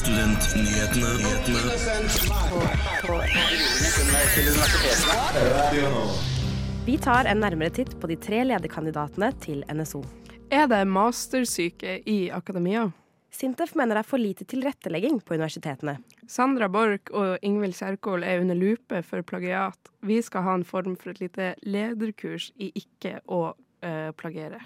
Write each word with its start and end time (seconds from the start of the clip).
Studentnyhetene. 0.00 1.08
Vi 6.86 6.98
tar 6.98 7.28
en 7.28 7.42
nærmere 7.44 7.74
titt 7.76 7.92
på 8.00 8.08
de 8.08 8.16
tre 8.16 8.38
lederkandidatene 8.48 9.28
til 9.44 9.60
NSO. 9.68 10.00
Er 10.48 10.70
det 10.72 10.80
mastersyke 10.88 11.98
i 12.08 12.16
akademia? 12.32 12.86
Sintef 13.28 13.76
mener 13.76 13.98
det 13.98 14.06
er 14.06 14.08
for 14.14 14.24
lite 14.24 14.48
tilrettelegging 14.48 15.20
på 15.20 15.36
universitetene. 15.36 15.98
Sandra 16.24 16.70
Borch 16.72 17.12
og 17.12 17.36
Ingvild 17.44 17.76
Kjerkol 17.76 18.24
er 18.24 18.40
under 18.40 18.56
lupe 18.56 19.04
for 19.04 19.20
plagiat. 19.20 19.92
Vi 20.00 20.22
skal 20.24 20.48
ha 20.48 20.56
en 20.56 20.64
form 20.64 20.96
for 20.96 21.12
et 21.12 21.20
lite 21.26 21.52
lederkurs 21.60 22.54
i 22.56 22.72
ikke 22.72 23.18
å 23.28 23.50
eh, 23.84 24.16
plagiere. 24.16 24.64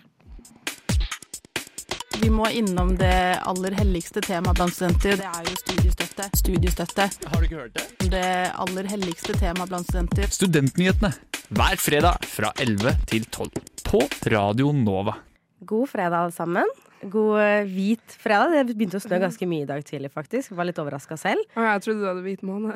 Vi 2.23 2.31
må 2.33 2.47
innom 2.57 2.95
det 2.99 3.15
aller 3.47 3.75
helligste 3.77 4.23
temaet 4.25 4.57
blant 4.59 4.75
studenter. 4.75 5.19
Det 5.21 5.27
er 5.29 5.49
jo 5.49 5.57
studiestøtte. 5.61 6.29
Studiestøtte. 6.41 7.07
Har 7.33 7.43
du 7.43 7.47
ikke 7.49 7.59
hørt 7.61 7.75
det? 7.77 7.85
Det 8.15 8.25
aller 8.65 8.89
helligste 8.91 9.37
temaet 9.41 9.71
blant 9.73 9.89
studenter. 9.91 10.31
Studentnyhetene 10.33 11.11
hver 11.55 11.77
fredag 11.79 12.25
fra 12.31 12.51
11 12.63 12.95
til 13.11 13.27
12 13.29 13.51
på 13.91 14.01
Radio 14.33 14.71
Nova. 14.77 15.19
God 15.65 15.89
fredag, 15.93 16.25
alle 16.27 16.35
sammen. 16.37 16.73
God 17.13 17.37
eh, 17.43 17.67
hvit 17.69 18.15
fredag. 18.21 18.55
Det 18.71 18.77
begynte 18.79 18.97
å 19.01 19.05
snø 19.05 19.19
ganske 19.21 19.49
mye 19.49 19.67
i 19.67 19.69
dag 19.69 19.85
tidlig, 19.85 20.11
faktisk. 20.15 20.53
Jeg 20.53 20.59
Var 20.61 20.69
litt 20.71 20.81
overraska 20.81 21.19
selv. 21.21 21.45
Å, 21.57 21.67
jeg 21.75 21.85
trodde 21.85 22.01
du 22.01 22.09
hadde 22.09 22.25
hvit 22.25 22.45
måne. 22.47 22.73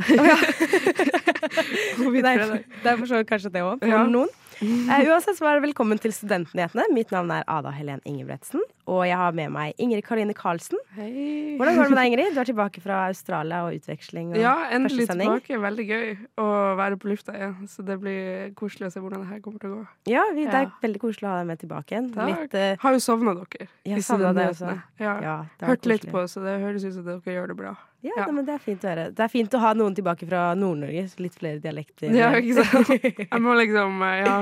God 1.99 2.13
hvit 2.13 2.29
fredag. 2.29 2.69
Det 2.83 2.93
er 2.93 3.01
for 3.01 3.09
så 3.09 3.23
kanskje 3.29 3.55
det 3.57 3.65
òg, 3.65 3.81
for 3.81 3.89
Ja. 3.95 4.05
noen. 4.09 4.29
Eh, 4.59 5.07
uansett 5.07 5.37
så 5.39 5.47
er 5.47 5.59
det 5.59 5.69
velkommen 5.69 6.01
til 6.03 6.11
Studentnyhetene. 6.15 6.89
Mitt 6.91 7.13
navn 7.15 7.31
er 7.31 7.45
Ada 7.51 7.71
Helen 7.71 8.01
Ingebretsen, 8.09 8.63
og 8.91 9.05
jeg 9.07 9.15
har 9.21 9.37
med 9.37 9.53
meg 9.55 9.79
Ingrid 9.79 10.03
Karoline 10.07 10.35
Karlsen. 10.35 10.81
Hei. 10.97 11.55
Hvordan 11.61 11.79
går 11.79 11.87
det 11.87 11.93
med 11.93 11.99
deg, 12.01 12.09
Ingrid? 12.11 12.35
Du 12.35 12.41
er 12.43 12.49
tilbake 12.49 12.83
fra 12.83 12.97
Australia 13.07 13.61
og 13.69 13.77
utveksling. 13.79 14.33
Og 14.33 14.41
Ja, 14.43 14.57
endelig 14.75 15.07
tilbake. 15.07 15.61
Veldig 15.63 15.87
gøy 15.87 16.09
å 16.43 16.49
være 16.81 16.99
på 16.99 17.13
lufta 17.13 17.37
igjen. 17.37 17.69
Så 17.71 17.87
det 17.87 18.01
blir 18.03 18.51
koselig 18.59 18.89
å 18.89 18.93
se 18.97 19.03
hvordan 19.05 19.23
det 19.23 19.31
her 19.31 19.43
kommer 19.45 19.63
til 19.63 19.71
å 19.71 19.77
gå. 19.77 19.87
Ja, 20.11 20.25
vi, 20.35 20.47
det 20.47 20.55
er 20.55 20.67
Ja. 20.67 20.75
veldig 20.83 21.03
koselig 21.07 21.29
å 21.29 21.35
ha 21.35 21.39
deg 21.39 21.47
med 21.47 21.59
tilbake 21.63 21.95
igjen. 21.95 22.11
Litt, 22.27 22.55
uh, 22.55 22.77
Har 22.83 22.93
jo 22.93 22.99
sovna 22.99 23.35
dere. 23.39 23.69
Jeg 23.85 23.99
i 23.99 24.03
savnet 24.03 24.35
deg 24.35 24.51
også. 24.57 24.83
Ja. 24.99 25.21
ja, 25.23 25.37
var 25.61 25.69
Hørt 25.69 25.87
litt 25.87 26.11
på, 26.11 26.27
så 26.27 26.43
det 26.43 26.59
høres 26.61 26.85
ut 26.85 26.95
som 26.95 27.05
dere 27.05 27.21
gjør 27.23 27.47
det 27.55 27.57
bra. 27.57 27.77
Ja, 28.01 28.13
Ja. 28.17 28.27
nei, 28.27 28.33
men 28.33 28.45
Det 28.47 28.55
er 28.55 28.59
fint 28.63 28.85
å 28.85 28.89
høre. 28.93 29.05
Det 29.11 29.25
er 29.25 29.29
fint 29.33 29.55
å 29.55 29.59
ha 29.59 29.73
noen 29.75 29.95
tilbake 29.95 30.27
fra 30.29 30.55
Nord-Norge. 30.55 31.03
Litt 31.19 31.35
flere 31.35 31.59
dialekter. 31.59 32.13
Ja, 32.15 32.29
ikke 32.39 32.63
sant? 32.65 32.93
Jeg 33.03 33.41
må 33.43 33.57
liksom 33.59 34.03
eh, 34.07 34.21
ja, 34.23 34.37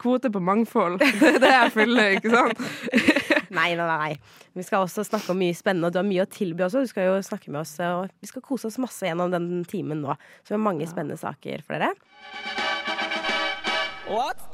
kvote 0.00 0.30
på 0.32 0.40
mangfold. 0.40 0.98
Det 1.20 1.34
er 1.34 1.38
det 1.44 1.50
jeg 1.52 1.72
fyller, 1.76 2.16
ikke 2.16 2.32
sant? 2.32 2.62
Nei, 3.52 3.74
nei, 3.76 3.84
nei. 3.84 4.14
Vi 4.56 4.64
skal 4.64 4.86
også 4.86 5.04
snakke 5.04 5.34
om 5.34 5.36
mye 5.42 5.52
spennende, 5.52 5.90
og 5.90 5.92
du 5.92 5.98
har 6.00 6.06
mye 6.08 6.24
å 6.24 6.30
tilby 6.32 6.64
også. 6.64 6.86
Du 6.86 6.88
skal 6.88 7.10
jo 7.10 7.18
snakke 7.20 7.52
med 7.52 7.60
oss, 7.60 7.74
og 7.84 8.08
vi 8.24 8.30
skal 8.30 8.40
kose 8.46 8.70
oss 8.70 8.78
masse 8.80 9.04
gjennom 9.04 9.28
den 9.34 9.50
timen 9.68 10.00
nå. 10.00 10.16
Så 10.40 10.54
vi 10.54 10.56
har 10.56 10.64
mange 10.64 10.88
spennende 10.88 11.20
saker 11.20 11.60
for 11.66 11.76
dere. 11.76 11.92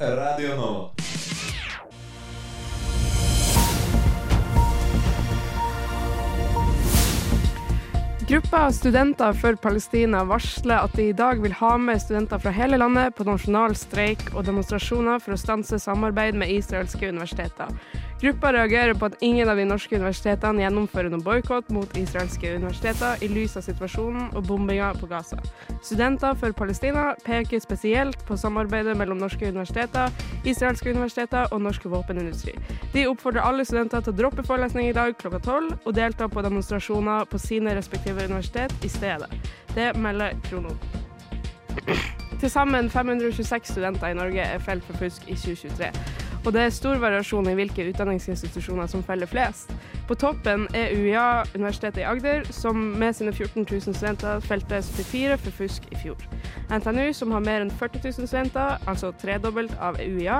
Radio 0.00 0.56
Nova. 0.58 1.07
Gruppa 8.28 8.72
studenter 8.72 9.32
for 9.32 9.56
Palestina 9.56 10.18
varsler 10.28 10.82
at 10.84 10.92
de 10.92 11.06
i 11.08 11.14
dag 11.16 11.38
vil 11.40 11.54
ha 11.56 11.70
med 11.80 11.96
studenter 12.02 12.42
fra 12.42 12.50
hele 12.52 12.76
landet 12.76 13.14
på 13.16 13.24
nasjonal 13.24 13.72
streik 13.72 14.20
og 14.34 14.44
demonstrasjoner 14.44 15.22
for 15.24 15.32
å 15.32 15.38
stanse 15.40 15.78
samarbeid 15.80 16.36
med 16.36 16.52
israelske 16.52 17.08
universiteter. 17.08 17.72
Gruppa 18.20 18.50
reagerer 18.52 18.94
på 18.98 19.06
at 19.06 19.20
ingen 19.22 19.46
av 19.48 19.56
de 19.56 19.64
norske 19.68 19.94
universitetene 19.94 20.64
gjennomfører 20.64 21.12
noen 21.12 21.22
boikott 21.22 21.68
mot 21.70 21.92
israelske 22.00 22.50
universiteter 22.56 23.22
i 23.22 23.28
lys 23.30 23.54
av 23.60 23.62
situasjonen 23.62 24.32
og 24.34 24.48
bombinga 24.48 24.88
på 24.98 25.06
Gaza. 25.06 25.38
Studenter 25.86 26.34
for 26.40 26.56
Palestina 26.58 27.12
peker 27.22 27.62
spesielt 27.62 28.24
på 28.26 28.34
samarbeidet 28.40 28.96
mellom 28.98 29.22
norske 29.22 29.46
universiteter, 29.46 30.10
israelske 30.42 30.90
universiteter 30.90 31.46
og 31.54 31.62
norsk 31.62 31.86
våpenindustri. 31.94 32.56
De 32.90 33.06
oppfordrer 33.06 33.46
alle 33.46 33.66
studenter 33.68 34.02
til 34.02 34.16
å 34.16 34.20
droppe 34.24 34.42
forelesning 34.50 34.90
i 34.90 34.98
dag 34.98 35.14
klokka 35.22 35.44
tolv 35.46 35.76
og 35.78 35.94
delta 35.94 36.26
på 36.26 36.42
demonstrasjoner 36.42 37.30
på 37.30 37.38
sine 37.38 37.78
respektive 37.78 38.26
universitet 38.26 38.74
i 38.82 38.90
stedet. 38.90 39.30
Det 39.78 39.92
melder 39.94 40.34
Krono. 40.50 40.74
Til 42.38 42.50
sammen 42.50 42.90
526 42.90 43.76
studenter 43.76 44.10
i 44.10 44.18
Norge 44.18 44.42
er 44.42 44.58
felt 44.58 44.82
for 44.90 44.98
fusk 45.06 45.30
i 45.30 45.38
2023. 45.38 46.27
Og 46.44 46.52
det 46.54 46.62
er 46.62 46.74
stor 46.74 47.00
variasjon 47.02 47.50
i 47.50 47.56
hvilke 47.58 47.88
utdanningsinstitusjoner 47.90 48.86
som 48.90 49.02
feller 49.04 49.28
flest. 49.30 49.72
På 50.08 50.14
toppen 50.16 50.62
er 50.72 50.94
UiA, 50.96 51.44
Universitetet 51.54 51.98
i 52.00 52.04
Agder, 52.08 52.46
som 52.52 52.76
med 52.76 53.12
sine 53.12 53.32
14 53.32 53.66
000 53.70 53.80
studenter 53.80 54.40
felte 54.40 54.80
74 54.82 55.36
for 55.42 55.56
fusk 55.58 55.84
i 55.92 55.98
fjor. 56.00 56.22
NTNU, 56.72 57.12
som 57.12 57.34
har 57.36 57.44
mer 57.44 57.60
enn 57.60 57.70
40 57.70 58.00
000 58.06 58.28
studenter, 58.30 58.78
altså 58.88 59.12
tredobbelt 59.20 59.74
av 59.84 60.00
UiA, 60.00 60.38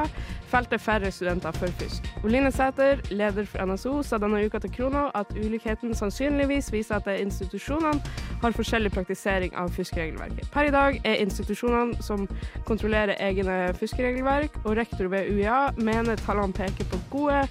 felte 0.49 0.81
færre 0.81 1.13
studenter 1.13 1.53
for 1.61 1.77
fusk. 1.83 2.09
Oline 2.25 2.53
Sæter, 2.53 3.05
leder 3.11 3.45
for 3.45 3.69
NSO, 3.69 3.99
sa 4.03 4.17
denne 4.17 4.41
uka 4.47 4.63
til 4.65 4.73
Krono 4.73 5.11
at 5.15 5.37
ulikheten 5.37 5.93
sannsynligvis 5.95 6.73
viser 6.73 6.97
at 7.03 7.21
institusjonene 7.21 8.01
har 8.41 8.57
forskjellig 8.57 8.95
praktisering 8.97 9.53
av 9.53 9.69
fuskeregelverket. 9.77 10.49
Per 10.53 10.71
i 10.71 10.73
dag 10.73 11.01
er 11.05 11.21
institusjonene 11.21 12.01
som 12.03 12.25
kontrollerer 12.65 13.21
egne 13.21 13.75
fuskeregelverk, 13.77 14.63
og 14.65 14.79
rektor 14.81 15.13
ved 15.13 15.29
UiA 15.29 15.67
mener 15.77 16.17
tallene 16.25 16.57
peker 16.57 16.89
på 16.89 17.05
gode 17.13 17.45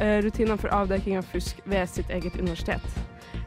eh, 0.00 0.20
rutiner 0.24 0.56
for 0.56 0.72
avdekking 0.74 1.18
av 1.18 1.26
fusk 1.32 1.60
ved 1.64 1.88
sitt 1.88 2.10
eget 2.10 2.36
universitet. 2.40 3.02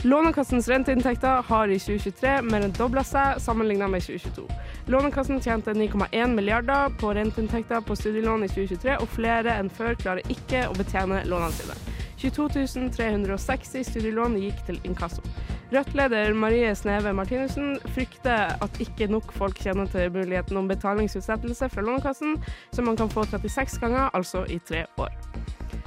Lånekassens 0.06 0.68
renteinntekter 0.70 1.42
har 1.48 1.72
i 1.72 1.80
2023 1.82 2.36
mer 2.46 2.66
enn 2.68 2.74
dobla 2.78 3.02
seg 3.06 3.40
sammenlignet 3.42 3.90
med 3.90 4.04
2022. 4.06 4.46
Lånekassen 4.94 5.42
tjente 5.42 5.74
9,1 5.74 6.36
milliarder 6.38 6.94
på 7.02 7.14
renteinntekter 7.18 7.82
på 7.82 7.98
studielån 7.98 8.46
i 8.46 8.52
2023, 8.52 9.00
og 9.02 9.10
flere 9.16 9.58
enn 9.58 9.72
før 9.74 9.98
klarer 9.98 10.30
ikke 10.30 10.68
å 10.70 10.78
betjene 10.78 11.24
lånene 11.26 11.58
sine. 11.58 11.78
22 12.22 12.90
360 12.96 13.88
studielån 13.90 14.38
gikk 14.40 14.62
til 14.68 14.78
inkasso. 14.86 15.26
Rødt-leder 15.74 16.34
Marie 16.38 16.76
Sneve 16.78 17.14
Martinussen 17.14 17.80
frykter 17.96 18.54
at 18.62 18.78
ikke 18.80 19.10
nok 19.10 19.34
folk 19.34 19.58
kjenner 19.58 19.90
til 19.90 20.14
muligheten 20.14 20.58
om 20.62 20.70
betalingsutsettelse 20.70 21.70
fra 21.74 21.82
Lånekassen, 21.82 22.38
som 22.72 22.86
man 22.86 22.98
kan 22.98 23.10
få 23.10 23.26
36 23.26 23.82
ganger, 23.82 24.14
altså 24.14 24.46
i 24.46 24.60
tre 24.70 24.86
år. 24.98 25.35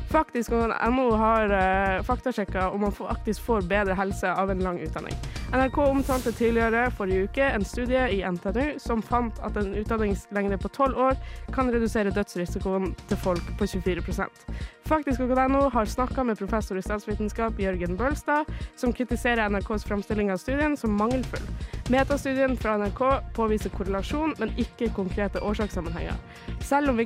Faktisk 0.09 0.53
og 0.57 0.73
har 1.21 1.53
uh, 1.53 2.05
faktasjekka 2.07 2.71
om 2.73 2.81
man 2.81 2.95
faktisk 2.97 3.43
får 3.45 3.67
bedre 3.69 3.97
helse 3.99 4.31
av 4.33 4.51
en 4.51 4.63
lang 4.65 4.81
utdanning. 4.81 5.13
NRK 5.53 5.79
omtalte 5.79 6.33
tidligere 6.33 6.91
forrige 6.91 7.25
uke 7.25 7.43
en 7.43 7.65
studie 7.65 8.03
i 8.13 8.19
NTNU 8.31 8.75
som 8.85 9.01
fant 9.03 9.39
at 9.41 9.57
en 9.57 9.71
utdanningslengde 9.81 10.59
på 10.61 10.69
12 10.69 10.99
år 11.07 11.17
kan 11.55 11.73
redusere 11.73 12.13
dødsrisikoen 12.13 12.93
til 13.09 13.17
folk 13.23 13.55
på 13.57 13.65
24% 13.65 14.45
Faktisk 14.89 15.21
og 15.21 15.51
NO 15.51 15.67
har 15.69 15.85
snakka 15.85 16.23
med 16.25 16.39
professor 16.39 16.79
i 16.79 16.83
statsvitenskap 16.83 17.59
Jørgen 17.61 17.97
Bølstad, 17.97 18.49
som 18.77 18.93
kritiserer 18.93 19.51
NRKs 19.53 19.85
framstilling 19.85 20.31
av 20.33 20.41
studien 20.41 20.77
som 20.81 20.95
mangelfull. 20.97 21.45
Metastudien 21.93 22.57
fra 22.57 22.79
NRK 22.81 23.03
påviser 23.37 23.73
korrelasjon, 23.75 24.33
men 24.39 24.55
ikke 24.57 24.89
konkrete 24.97 25.43
årsakssammenhenger. 25.45 26.17
Selv 26.65 26.95
om, 26.95 27.03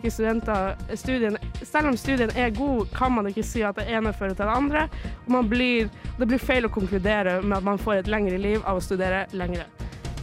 studien, 0.94 1.38
selv 1.62 1.90
om 1.90 1.96
studien 1.98 2.30
er 2.36 2.54
god, 2.54 2.86
kan 2.94 3.16
man 3.16 3.26
ikke 3.26 3.42
si 3.46 3.64
at 3.66 3.80
det 3.80 3.88
ene 3.90 4.14
fører 4.14 4.38
til 4.38 4.46
det 4.46 4.56
andre. 4.62 4.86
Og 5.26 5.50
blir, 5.50 5.90
det 6.20 6.30
blir 6.30 6.38
feil 6.42 6.70
å 6.70 6.70
konkludere 6.70 7.40
med 7.42 7.58
at 7.58 7.66
man 7.66 7.82
får 7.82 8.04
et 8.04 8.12
lengre 8.14 8.31
liv 8.38 8.62
av 8.64 8.76
å 8.76 8.82
studere 8.84 9.26
lengre. 9.32 9.66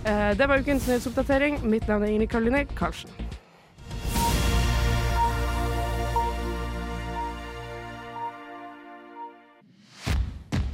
Eh, 0.06 0.34
Det 0.38 0.48
var 0.48 0.58
ukens 0.60 0.88
nyhetsoppdatering. 0.88 1.60
Mitt 1.64 1.88
navn 1.88 2.04
er 2.04 2.08
Ingrid 2.14 2.30
Karoline 2.30 2.66
Karlsen. 2.76 3.10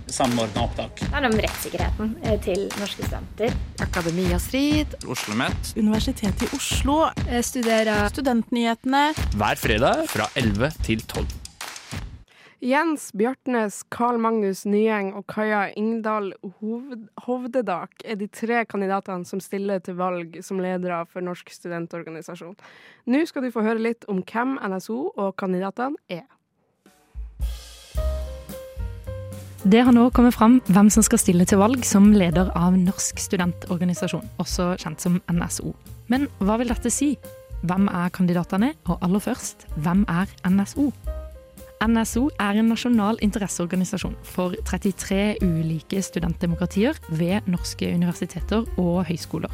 Samordna 0.07 0.61
opptak. 0.63 0.99
Det 0.99 1.07
handler 1.11 1.31
om 1.33 1.39
rettssikkerheten 1.43 2.11
eh, 2.23 2.35
til 2.45 2.61
norske 2.79 3.03
studenter. 3.07 3.55
Akademia 3.83 4.37
Strid, 4.39 4.93
Oslo 5.11 5.35
Met 5.39 5.71
Universitetet 5.75 6.45
i 6.45 6.49
Oslo, 6.55 6.99
Studerer 7.43 8.05
Studentnyhetene. 8.13 9.07
hver 9.35 9.59
fredag 9.59 10.05
fra 10.13 10.29
11 10.39 10.71
til 10.85 11.01
12. 11.09 11.25
Jens 12.65 13.11
Bjartnes, 13.13 13.83
Carl 13.89 14.17
Magnus 14.17 14.63
Nyeng 14.65 15.11
og 15.13 15.27
Kaja 15.29 15.67
Ingdal 15.77 16.31
Hovdedak 17.21 18.01
er 18.01 18.17
de 18.17 18.25
tre 18.33 18.63
kandidatene 18.65 19.27
som 19.29 19.41
stiller 19.43 19.83
til 19.85 19.99
valg 19.99 20.39
som 20.41 20.57
ledere 20.63 21.03
for 21.05 21.21
Norsk 21.21 21.51
studentorganisasjon. 21.53 22.55
Nå 23.05 23.19
skal 23.29 23.45
du 23.45 23.51
få 23.53 23.61
høre 23.67 23.83
litt 23.85 24.07
om 24.09 24.23
hvem 24.25 24.55
NSO 24.57 24.97
og 25.13 25.35
kandidatene 25.37 26.01
er. 26.09 26.25
Det 29.61 29.83
har 29.85 29.93
nå 29.93 30.07
kommet 30.09 30.33
fram 30.33 30.57
hvem 30.65 30.89
som 30.89 31.05
skal 31.05 31.21
stille 31.21 31.45
til 31.45 31.61
valg 31.61 31.85
som 31.85 32.07
leder 32.17 32.49
av 32.57 32.73
Norsk 32.79 33.21
studentorganisasjon, 33.21 34.25
også 34.41 34.71
kjent 34.81 35.05
som 35.05 35.19
NSO. 35.29 35.75
Men 36.09 36.25
hva 36.41 36.57
vil 36.57 36.73
dette 36.73 36.89
si? 36.89 37.13
Hvem 37.61 37.91
er 37.93 38.09
kandidatene, 38.13 38.73
og 38.89 39.05
aller 39.05 39.21
først, 39.21 39.67
hvem 39.85 40.01
er 40.09 40.33
NSO? 40.49 40.89
NSO 41.83 42.29
er 42.39 42.55
en 42.59 42.69
nasjonal 42.71 43.19
interesseorganisasjon 43.25 44.15
for 44.23 44.55
33 44.65 45.37
ulike 45.43 45.99
studentdemokratier 46.01 46.95
ved 47.09 47.49
norske 47.51 47.89
universiteter 47.91 48.63
og 48.79 49.03
høyskoler. 49.09 49.51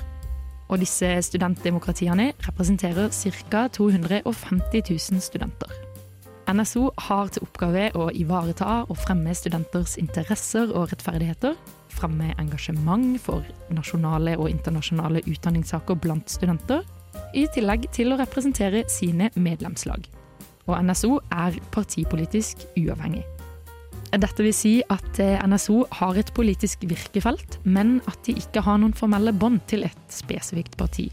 Og 0.69 0.79
disse 0.79 1.09
studentdemokratiene 1.27 2.31
representerer 2.45 3.09
ca. 3.12 3.68
250 3.68 4.83
000 5.12 5.23
studenter. 5.23 5.73
NSO 6.51 6.89
har 7.07 7.29
til 7.31 7.45
oppgave 7.45 7.89
å 7.95 8.09
ivareta 8.18 8.81
og 8.85 8.97
fremme 9.00 9.33
studenters 9.35 9.97
interesser 10.01 10.71
og 10.75 10.89
rettferdigheter, 10.91 11.57
fremme 11.91 12.31
engasjement 12.41 13.18
for 13.21 13.45
nasjonale 13.73 14.38
og 14.39 14.50
internasjonale 14.51 15.23
utdanningssaker 15.25 16.00
blant 16.01 16.31
studenter, 16.31 16.83
i 17.35 17.45
tillegg 17.53 17.88
til 17.95 18.13
å 18.13 18.19
representere 18.19 18.85
sine 18.91 19.29
medlemslag. 19.35 20.07
Og 20.71 20.79
NSO 20.88 21.19
er 21.35 21.57
partipolitisk 21.73 22.63
uavhengig. 22.79 23.25
Dette 24.12 24.44
vil 24.44 24.56
si 24.56 24.73
at 24.91 25.19
eh, 25.23 25.39
NSO 25.47 25.85
har 26.00 26.18
et 26.19 26.31
politisk 26.35 26.83
virkefelt, 26.88 27.59
men 27.63 28.00
at 28.12 28.19
de 28.27 28.35
ikke 28.39 28.63
har 28.65 28.79
noen 28.81 28.95
formelle 28.95 29.31
bånd 29.31 29.62
til 29.71 29.85
et 29.88 30.12
spesifikt 30.12 30.75
parti. 30.79 31.07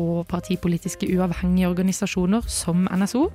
Og 0.00 0.24
partipolitiske 0.30 1.10
uavhengige 1.14 1.70
organisasjoner 1.70 2.46
som 2.50 2.88
NSO 2.90 3.28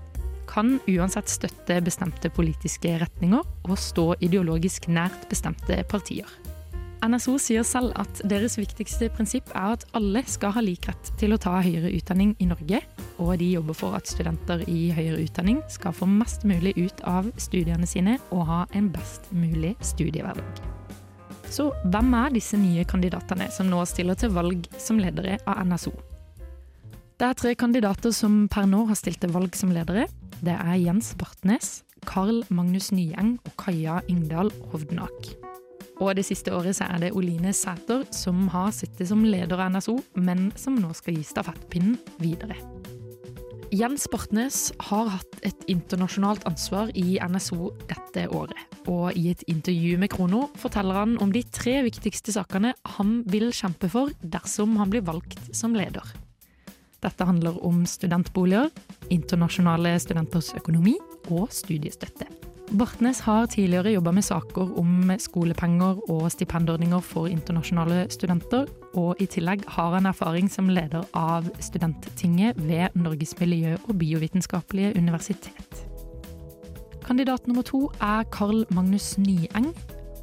kan 0.50 0.78
uansett 0.92 1.32
støtte 1.32 1.80
bestemte 1.84 2.32
politiske 2.34 2.98
retninger 3.02 3.44
og 3.66 3.80
stå 3.80 4.12
ideologisk 4.20 4.90
nært 4.92 5.30
bestemte 5.32 5.80
partier. 5.90 6.28
NSO 7.06 7.36
sier 7.42 7.66
selv 7.68 7.94
at 8.00 8.22
deres 8.28 8.58
viktigste 8.58 9.10
prinsipp 9.14 9.52
er 9.54 9.76
at 9.76 9.84
alle 9.98 10.24
skal 10.30 10.54
ha 10.56 10.64
lik 10.64 10.88
rett 10.90 11.12
til 11.20 11.36
å 11.36 11.40
ta 11.42 11.58
høyere 11.62 11.92
utdanning 11.94 12.34
i 12.42 12.48
Norge, 12.50 12.82
og 13.22 13.36
de 13.42 13.52
jobber 13.54 13.78
for 13.78 13.98
at 13.98 14.10
studenter 14.10 14.64
i 14.72 14.90
høyere 14.96 15.22
utdanning 15.26 15.62
skal 15.72 15.96
få 15.96 16.08
mest 16.10 16.48
mulig 16.48 16.76
ut 16.80 17.04
av 17.08 17.30
studiene 17.42 17.88
sine 17.90 18.18
og 18.32 18.48
ha 18.50 18.64
en 18.78 18.90
best 18.94 19.30
mulig 19.36 19.76
studiehverdag. 19.86 20.64
Så 21.52 21.70
hvem 21.86 22.12
er 22.18 22.34
disse 22.34 22.58
nye 22.60 22.84
kandidatene 22.90 23.52
som 23.54 23.70
nå 23.70 23.84
stiller 23.88 24.18
til 24.20 24.34
valg 24.36 24.66
som 24.82 25.00
ledere 25.00 25.38
av 25.46 25.62
NSO? 25.70 25.94
Det 27.16 27.30
er 27.30 27.40
tre 27.40 27.54
kandidater 27.56 28.12
som 28.12 28.44
per 28.52 28.66
nå 28.68 28.82
har 28.90 28.98
stilt 29.00 29.22
til 29.24 29.32
valg 29.32 29.56
som 29.56 29.72
ledere. 29.72 30.10
Det 30.44 30.58
er 30.58 30.82
Jens 30.82 31.14
Bartnes, 31.16 31.80
Carl 32.06 32.44
Magnus 32.50 32.92
Nyeng 32.92 33.38
og 33.46 33.56
Kaja 33.62 34.02
Ingdal 34.12 34.52
Hovdenak. 34.74 35.36
Og 36.04 36.16
det 36.18 36.26
siste 36.28 36.52
året 36.52 36.76
så 36.78 36.90
er 36.92 37.06
det 37.06 37.14
Oline 37.16 37.54
Sæter 37.56 38.04
som 38.16 38.48
har 38.52 38.74
sittet 38.76 39.08
som 39.08 39.24
leder 39.24 39.60
av 39.60 39.72
NSO, 39.78 40.00
men 40.20 40.50
som 40.60 40.76
nå 40.80 40.92
skal 40.98 41.16
gi 41.18 41.24
stafettpinnen 41.28 41.96
videre. 42.20 42.58
Jens 43.76 44.06
Bartnes 44.12 44.70
har 44.88 45.10
hatt 45.16 45.40
et 45.44 45.66
internasjonalt 45.72 46.46
ansvar 46.48 46.92
i 46.96 47.18
NSO 47.20 47.72
dette 47.90 48.28
året. 48.30 48.60
Og 48.88 49.16
i 49.18 49.32
et 49.34 49.42
intervju 49.52 49.98
med 50.00 50.12
Krono 50.14 50.46
forteller 50.62 51.00
han 51.02 51.18
om 51.24 51.34
de 51.34 51.42
tre 51.50 51.80
viktigste 51.88 52.36
sakene 52.36 52.76
han 52.96 53.18
vil 53.32 53.50
kjempe 53.56 53.90
for 53.92 54.14
dersom 54.22 54.78
han 54.80 54.94
blir 54.94 55.04
valgt 55.08 55.42
som 55.58 55.76
leder. 55.76 56.06
Dette 57.04 57.28
handler 57.28 57.58
om 57.66 57.84
studentboliger, 57.90 58.72
internasjonale 59.14 59.98
studenters 60.02 60.54
økonomi 60.58 60.96
og 61.34 61.52
studiestøtte. 61.54 62.30
Bartnes 62.74 63.20
har 63.22 63.46
tidligere 63.48 63.92
jobba 63.94 64.12
med 64.12 64.26
saker 64.26 64.72
om 64.80 65.12
skolepenger 65.22 66.00
og 66.10 66.26
stipendordninger 66.34 67.00
for 67.06 67.30
internasjonale 67.30 68.08
studenter, 68.10 68.66
og 68.98 69.22
i 69.22 69.28
tillegg 69.30 69.68
har 69.76 69.94
han 69.94 70.10
erfaring 70.10 70.50
som 70.52 70.72
leder 70.74 71.06
av 71.14 71.46
Studenttinget 71.62 72.58
ved 72.58 72.96
Norges 72.98 73.36
miljø- 73.40 73.78
og 73.86 74.00
biovitenskapelige 74.02 74.96
universitet. 74.98 75.86
Kandidat 77.06 77.48
nummer 77.48 77.64
to 77.64 77.92
er 78.02 78.26
Carl 78.34 78.66
Magnus 78.74 79.18
Nyeng, 79.18 79.70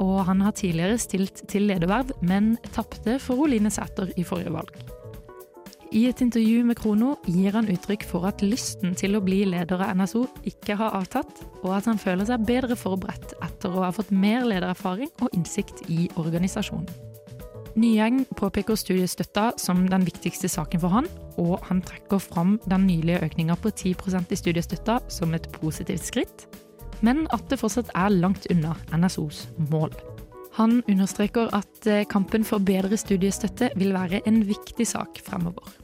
og 0.02 0.24
han 0.26 0.40
har 0.40 0.50
tidligere 0.58 0.98
stilt 0.98 1.44
til 1.48 1.70
lederverv, 1.70 2.10
men 2.22 2.56
tapte 2.74 3.20
for 3.22 3.38
Oline 3.46 3.70
Sæter 3.70 4.10
i 4.16 4.26
forrige 4.26 4.52
valg. 4.52 4.91
I 5.92 6.06
et 6.08 6.22
intervju 6.24 6.62
med 6.64 6.78
Krono 6.80 7.18
gir 7.28 7.52
han 7.52 7.66
uttrykk 7.68 8.06
for 8.08 8.24
at 8.24 8.40
lysten 8.40 8.94
til 8.96 9.12
å 9.18 9.20
bli 9.20 9.42
leder 9.44 9.82
av 9.84 9.90
NSO 9.98 10.22
ikke 10.48 10.78
har 10.80 10.94
avtatt, 10.96 11.42
og 11.60 11.74
at 11.76 11.88
han 11.90 12.00
føler 12.00 12.24
seg 12.30 12.46
bedre 12.48 12.78
forberedt 12.80 13.34
etter 13.44 13.74
å 13.74 13.82
ha 13.84 13.90
fått 13.92 14.08
mer 14.08 14.46
ledererfaring 14.48 15.10
og 15.20 15.36
innsikt 15.36 15.84
i 15.92 16.06
organisasjonen. 16.16 16.88
Nyeng 17.76 18.22
påpeker 18.36 18.76
studiestøtta 18.76 19.50
som 19.60 19.84
den 19.88 20.04
viktigste 20.08 20.48
saken 20.52 20.80
for 20.80 20.92
han, 20.96 21.10
og 21.40 21.60
han 21.68 21.84
trekker 21.84 22.24
fram 22.24 22.56
den 22.64 22.88
nylige 22.88 23.20
økninga 23.28 23.58
på 23.60 23.72
10% 23.72 24.32
i 24.32 24.40
studiestøtta 24.40 24.98
som 25.12 25.36
et 25.36 25.50
positivt 25.58 26.08
skritt, 26.08 26.46
men 27.04 27.26
at 27.36 27.44
det 27.52 27.60
fortsatt 27.60 27.92
er 27.92 28.16
langt 28.16 28.48
unna 28.52 28.78
NSOs 28.96 29.44
mål. 29.68 29.92
Han 30.56 30.80
understreker 30.88 31.52
at 31.56 31.86
eh, 31.88 32.04
kampen 32.08 32.44
for 32.44 32.60
bedre 32.64 32.96
studiestøtte 33.00 33.72
vil 33.76 33.92
være 33.96 34.20
en 34.28 34.42
viktig 34.48 34.88
sak 34.88 35.20
fremover. 35.24 35.81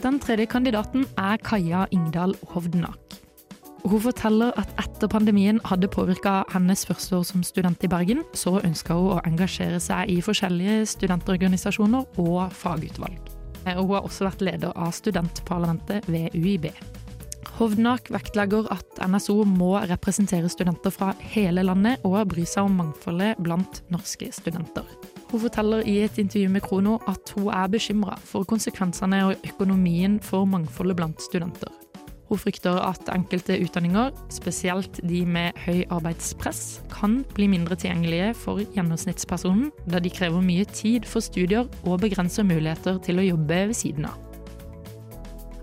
Den 0.00 0.16
tredje 0.16 0.46
kandidaten 0.46 1.02
er 1.18 1.36
Kaja 1.36 1.84
Ingdal 1.92 2.32
Hovdenak. 2.48 3.18
Hun 3.84 4.00
forteller 4.00 4.54
at 4.56 4.70
etter 4.80 5.10
pandemien 5.12 5.58
hadde 5.68 5.90
påvirka 5.92 6.38
hennes 6.52 6.86
første 6.88 7.18
år 7.18 7.26
som 7.28 7.42
student 7.44 7.84
i 7.84 7.88
Bergen, 7.88 8.22
så 8.32 8.58
ønska 8.64 8.96
hun 8.96 9.18
å 9.18 9.20
engasjere 9.28 9.80
seg 9.80 10.08
i 10.08 10.22
forskjellige 10.24 10.86
studentorganisasjoner 10.94 12.20
og 12.20 12.54
fagutvalg. 12.56 13.20
Eh, 13.66 13.76
hun 13.76 13.92
har 13.92 14.08
også 14.08 14.24
vært 14.30 14.46
leder 14.46 14.72
av 14.72 14.94
studentparlamentet 14.96 16.08
ved 16.08 16.32
UiB. 16.32 16.70
Hovdenak 17.58 18.08
vektlegger 18.08 18.72
at 18.72 19.04
NSO 19.04 19.42
må 19.44 19.74
representere 19.84 20.48
studenter 20.48 20.96
fra 20.96 21.12
hele 21.34 21.66
landet 21.66 22.00
og 22.08 22.22
bry 22.32 22.48
seg 22.48 22.70
om 22.70 22.80
mangfoldet 22.80 23.36
blant 23.44 23.82
norske 23.92 24.32
studenter. 24.32 24.88
Hun 25.30 25.40
forteller 25.44 25.86
i 25.86 26.00
et 26.02 26.16
intervju 26.18 26.48
med 26.50 26.64
Krono 26.64 26.96
at 27.08 27.30
hun 27.36 27.52
er 27.54 27.68
bekymra 27.70 28.16
for 28.26 28.42
konsekvensene 28.50 29.20
og 29.28 29.44
økonomien 29.46 30.18
for 30.26 30.44
mangfoldet 30.44 30.96
blant 30.98 31.22
studenter. 31.22 31.70
Hun 32.30 32.38
frykter 32.38 32.78
at 32.82 33.10
enkelte 33.10 33.56
utdanninger, 33.62 34.10
spesielt 34.30 35.00
de 35.08 35.24
med 35.26 35.58
høy 35.66 35.82
arbeidspress, 35.90 36.80
kan 36.90 37.24
bli 37.34 37.48
mindre 37.50 37.74
tilgjengelige 37.74 38.34
for 38.38 38.62
gjennomsnittspersonen, 38.74 39.70
da 39.90 39.98
de 39.98 40.10
krever 40.14 40.42
mye 40.42 40.66
tid 40.70 41.06
for 41.10 41.22
studier 41.22 41.66
og 41.82 42.02
begrenser 42.06 42.46
muligheter 42.46 43.02
til 43.02 43.18
å 43.18 43.28
jobbe 43.32 43.64
ved 43.70 43.78
siden 43.78 44.10
av. 44.10 44.29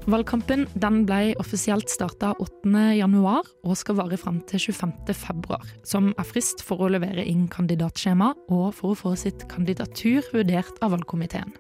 Valgkampen 0.07 0.61
den 0.79 1.01
ble 1.03 1.33
offisielt 1.35 1.91
starta 1.91 2.29
8.1 2.39 3.17
og 3.27 3.73
skal 3.75 3.97
vare 3.99 4.15
fram 4.15 4.37
til 4.47 4.61
25.2, 4.71 5.57
som 5.83 6.13
er 6.15 6.27
frist 6.29 6.63
for 6.63 6.79
å 6.79 6.87
levere 6.93 7.25
inn 7.27 7.49
kandidatskjema 7.51 8.29
og 8.47 8.69
for 8.77 8.93
å 8.93 8.99
få 9.01 9.11
sitt 9.19 9.43
kandidatur 9.51 10.23
vurdert 10.31 10.79
av 10.79 10.95
valgkomiteen. 10.95 11.51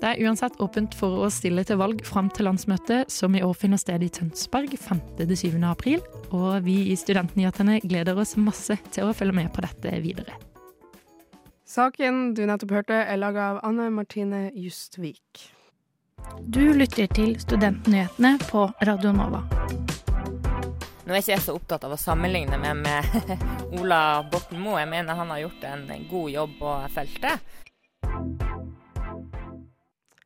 Det 0.00 0.14
er 0.14 0.24
uansett 0.24 0.56
åpent 0.64 0.96
for 0.96 1.26
å 1.26 1.30
stille 1.30 1.62
til 1.68 1.76
valg 1.78 2.00
fram 2.08 2.32
til 2.32 2.48
landsmøtet, 2.48 3.12
som 3.12 3.36
i 3.36 3.44
år 3.44 3.52
finner 3.54 3.78
sted 3.78 4.00
i 4.00 4.08
Tønsberg 4.10 4.72
5.-7. 4.72 5.60
april, 5.68 6.00
og 6.32 6.64
vi 6.64 6.88
i 6.88 6.96
Studentnyhetene 6.96 7.82
gleder 7.84 8.16
oss 8.18 8.32
masse 8.40 8.80
til 8.88 9.12
å 9.12 9.14
følge 9.14 9.42
med 9.42 9.52
på 9.52 9.62
dette 9.68 9.98
videre. 10.00 10.40
Saken 11.68 12.32
du 12.32 12.46
nettopp 12.48 12.78
hørte, 12.80 13.04
er 13.04 13.20
laga 13.20 13.52
av 13.52 13.66
Anne 13.68 13.92
Martine 13.92 14.48
Justvik. 14.56 15.51
Du 16.40 16.72
lytter 16.74 17.06
til 17.12 17.34
Studentnyhetene 17.40 18.38
på 18.48 18.64
Radio 18.86 19.10
Nova. 19.12 19.42
Nå 21.04 21.12
er 21.12 21.18
ikke 21.18 21.34
jeg 21.34 21.42
så 21.44 21.56
opptatt 21.58 21.84
av 21.84 21.92
å 21.92 21.98
sammenligne 22.00 22.56
meg 22.62 22.78
med 22.80 23.34
Ola 23.80 24.22
Borten 24.32 24.62
Moe. 24.62 24.80
Jeg 24.80 24.88
mener 24.88 25.18
han 25.18 25.32
har 25.34 25.42
gjort 25.42 25.66
en 25.68 25.84
god 26.08 26.30
jobb 26.32 26.54
på 26.60 26.76
feltet. 26.94 27.52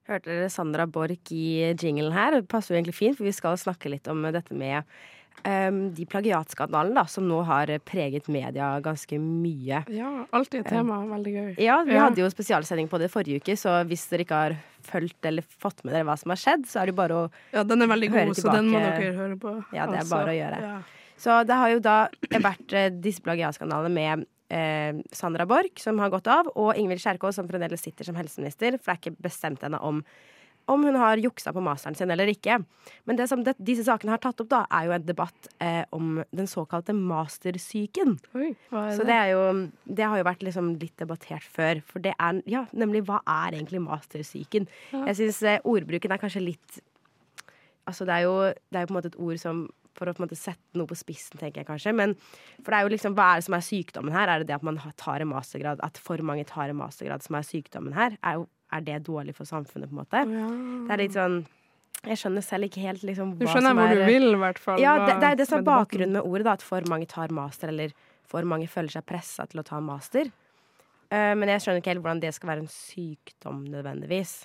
Hørte 0.07 0.31
dere 0.31 0.51
Sandra 0.53 0.87
Borch 0.87 1.33
i 1.35 1.75
jinglen 1.75 2.15
her? 2.15 2.39
Det 2.39 2.51
passer 2.51 2.75
jo 2.75 2.79
egentlig 2.79 2.99
fint, 3.01 3.19
for 3.19 3.27
vi 3.27 3.35
skal 3.35 3.59
snakke 3.59 3.91
litt 3.91 4.07
om 4.13 4.23
dette 4.31 4.55
med 4.55 4.87
de 5.45 6.05
plagiatskandalene 6.11 7.03
som 7.09 7.27
nå 7.29 7.43
har 7.47 7.67
preget 7.87 8.27
media 8.33 8.81
ganske 8.83 9.19
mye. 9.21 9.85
Ja, 9.95 10.27
alltid 10.35 10.61
et 10.65 10.71
tema. 10.73 10.99
Veldig 11.07 11.33
gøy. 11.35 11.51
Ja, 11.63 11.83
vi 11.85 11.93
Ja. 11.95 12.05
hadde 12.09 12.17
jo 12.19 12.29
spesialsending 12.31 12.89
på 12.89 12.99
det 12.99 13.11
forrige 13.13 13.37
uke, 13.41 13.55
så 13.57 13.85
hvis 13.87 14.09
dere 14.11 14.25
ikke 14.25 14.35
har 14.41 14.57
fulgt 14.83 15.25
eller 15.25 15.43
fått 15.43 15.85
med 15.85 15.95
dere 15.95 16.05
hva 16.05 16.17
som 16.19 16.31
har 16.31 16.37
skjedd, 16.37 16.67
så 16.67 16.81
er 16.83 16.87
det 16.87 16.95
jo 16.97 17.01
bare 17.03 17.15
å 17.15 17.31
Ja, 17.53 17.63
den 17.63 17.83
er 17.83 17.87
veldig 17.87 18.11
Høre 18.11 18.27
god, 18.27 18.37
så 18.37 18.53
den 18.53 18.69
må 18.71 18.79
dere 18.81 19.13
høre 19.15 19.37
på. 19.39 19.65
Ja, 19.73 19.87
det 19.87 20.01
er 20.01 20.11
bare 20.11 20.31
å 20.33 20.39
gjøre. 20.39 20.61
Ja. 20.63 20.83
Så 21.17 21.47
det 21.47 21.55
har 21.57 21.69
jo 21.71 21.79
da 21.81 22.09
vært 22.31 22.73
eh, 22.73 22.91
disse 22.91 23.23
plagiatskandalene 23.23 23.91
med 23.95 24.27
eh, 24.51 25.03
Sandra 25.13 25.47
Borch, 25.47 25.79
som 25.79 25.99
har 25.99 26.11
gått 26.11 26.27
av, 26.27 26.47
og 26.57 26.75
Ingvild 26.77 27.01
Kjerkol, 27.01 27.33
som 27.33 27.49
fremdeles 27.49 27.81
sitter 27.81 28.05
som 28.05 28.15
helseminister, 28.17 28.79
for 28.79 28.93
det 28.93 28.99
er 28.99 29.11
ikke 29.11 29.23
bestemt 29.23 29.63
ennå 29.63 29.81
om 29.81 30.03
om 30.67 30.83
hun 30.87 30.97
har 30.99 31.21
juksa 31.23 31.53
på 31.55 31.63
masteren 31.63 31.95
sin 31.99 32.11
eller 32.11 32.31
ikke. 32.31 32.59
Men 33.07 33.19
det 33.19 33.29
som 33.31 33.43
det, 33.47 33.55
disse 33.63 33.85
sakene 33.87 34.15
har 34.15 34.23
tatt 34.23 34.41
opp, 34.43 34.51
da, 34.51 34.65
er 34.75 34.89
jo 34.89 34.95
en 34.97 35.07
debatt 35.07 35.49
eh, 35.63 35.85
om 35.95 36.21
den 36.35 36.51
såkalte 36.51 36.95
mastersyken. 36.97 38.17
Oi, 38.35 38.51
Så 38.71 39.05
det? 39.05 39.13
det 39.13 39.21
jo 39.33 39.45
Det 39.87 40.05
har 40.05 40.19
jo 40.19 40.27
vært 40.27 40.43
liksom 40.43 40.75
litt 40.81 40.97
debattert 40.99 41.47
før. 41.47 41.83
For 41.87 42.03
det 42.03 42.15
er 42.19 42.43
Ja, 42.51 42.67
nemlig 42.73 43.05
hva 43.07 43.23
er 43.23 43.55
egentlig 43.59 43.83
mastersyken? 43.85 44.67
Ja. 44.93 45.07
Jeg 45.13 45.17
syns 45.23 45.43
eh, 45.43 45.63
ordbruken 45.65 46.13
er 46.13 46.23
kanskje 46.23 46.45
litt 46.45 46.83
Altså, 47.87 48.03
det 48.03 48.15
er, 48.17 48.23
jo, 48.27 48.39
det 48.51 48.79
er 48.79 48.83
jo 48.83 48.89
på 48.91 48.95
en 48.97 48.99
måte 48.99 49.11
et 49.13 49.21
ord 49.23 49.39
som 49.39 49.67
for 49.97 50.11
å 50.11 50.13
på 50.13 50.21
en 50.21 50.27
måte 50.27 50.37
sette 50.39 50.77
noe 50.77 50.89
på 50.91 50.97
spissen, 50.99 51.39
tenker 51.41 51.63
jeg 51.63 51.69
kanskje. 51.71 51.93
Men 51.97 52.15
for 52.61 52.73
det 52.73 52.79
er 52.79 52.85
jo 52.87 52.93
liksom, 52.93 53.15
hva 53.17 53.31
er 53.33 53.41
det 53.41 53.47
som 53.47 53.57
er 53.57 53.65
sykdommen 53.65 54.13
her? 54.13 54.29
Er 54.29 54.43
det 54.43 54.51
det 54.51 54.59
at 54.59 54.67
man 54.67 54.81
tar 55.01 55.25
en 55.25 55.31
mastergrad, 55.31 55.81
at 55.87 56.01
for 56.03 56.21
mange 56.27 56.45
tar 56.49 56.69
en 56.73 56.81
mastergrad 56.81 57.25
som 57.25 57.39
er 57.39 57.47
sykdommen 57.47 57.97
her? 57.97 58.19
Er, 58.21 58.43
jo, 58.43 58.47
er 58.73 58.87
det 58.87 59.03
dårlig 59.07 59.37
for 59.37 59.49
samfunnet, 59.49 59.91
på 59.91 59.97
en 59.97 60.03
måte? 60.03 60.25
Det 60.87 60.97
er 60.97 61.03
litt 61.03 61.15
sånn 61.17 61.37
Jeg 62.07 62.21
skjønner 62.21 62.45
selv 62.45 62.69
ikke 62.69 62.83
helt 62.85 63.05
liksom 63.07 63.37
Du 63.39 63.45
hva 63.47 63.55
skjønner 63.55 63.73
som 63.73 63.81
hvor 63.81 63.93
er 63.93 64.01
du 64.01 64.11
vil, 64.11 64.29
i 64.33 64.41
hvert 64.43 64.59
fall. 64.63 64.83
Ja, 64.83 64.97
det, 65.05 65.21
det 65.23 65.31
er 65.31 65.39
det 65.41 65.47
som 65.51 65.61
er 65.61 65.69
bakgrunnen 65.69 66.19
med 66.19 66.27
ordet, 66.27 66.49
da, 66.49 66.57
at 66.59 66.67
for 66.67 66.91
mange 66.91 67.09
tar 67.11 67.35
master, 67.35 67.73
eller 67.73 67.95
for 68.27 68.47
mange 68.49 68.69
føler 68.71 68.93
seg 68.93 69.07
pressa 69.07 69.47
til 69.51 69.63
å 69.63 69.67
ta 69.67 69.81
master. 69.83 70.31
Uh, 71.07 71.33
men 71.39 71.49
jeg 71.53 71.63
skjønner 71.63 71.83
ikke 71.83 71.95
helt 71.95 72.03
hvordan 72.03 72.23
det 72.23 72.35
skal 72.35 72.53
være 72.53 72.65
en 72.65 72.73
sykdom 72.73 73.65
nødvendigvis. 73.71 74.37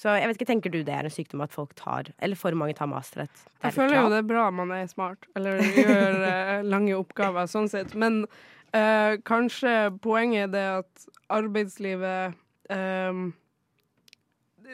Så 0.00 0.14
jeg 0.16 0.30
vet 0.30 0.38
ikke, 0.38 0.48
Tenker 0.48 0.72
du 0.72 0.78
det 0.86 0.94
er 0.96 1.06
en 1.06 1.12
sykdom 1.12 1.42
at 1.44 1.52
folk 1.52 1.74
tar 1.76 2.08
Eller 2.22 2.38
for 2.38 2.56
mange 2.56 2.76
tar 2.78 2.88
master? 2.88 3.26
At 3.26 3.34
det 3.34 3.58
er 3.58 3.66
Jeg 3.68 3.76
føler 3.76 3.98
jo 3.98 4.12
det 4.12 4.22
er 4.22 4.30
bra 4.30 4.46
man 4.54 4.72
er 4.72 4.86
smart, 4.88 5.26
eller 5.36 5.60
gjør 5.60 6.22
eh, 6.30 6.54
lange 6.64 6.96
oppgaver 6.96 7.50
sånn 7.50 7.68
sett. 7.68 7.92
Men 7.98 8.22
uh, 8.24 9.18
kanskje 9.28 9.74
poenget 10.00 10.48
er 10.48 10.54
det 10.54 10.64
at 10.78 11.06
arbeidslivet 11.30 12.38
eh, 12.72 13.20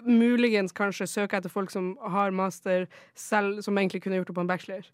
Muligens 0.05 0.75
kanskje 0.76 1.07
søker 1.09 1.38
etter 1.38 1.53
folk 1.53 1.71
som 1.73 1.95
har 2.03 2.35
master 2.35 2.87
selv, 3.15 3.62
som 3.62 3.79
egentlig 3.79 4.03
kunne 4.03 4.21
gjort 4.21 4.29
det 4.29 4.37
på 4.37 4.45
en 4.45 4.50
bachelor. 4.50 4.88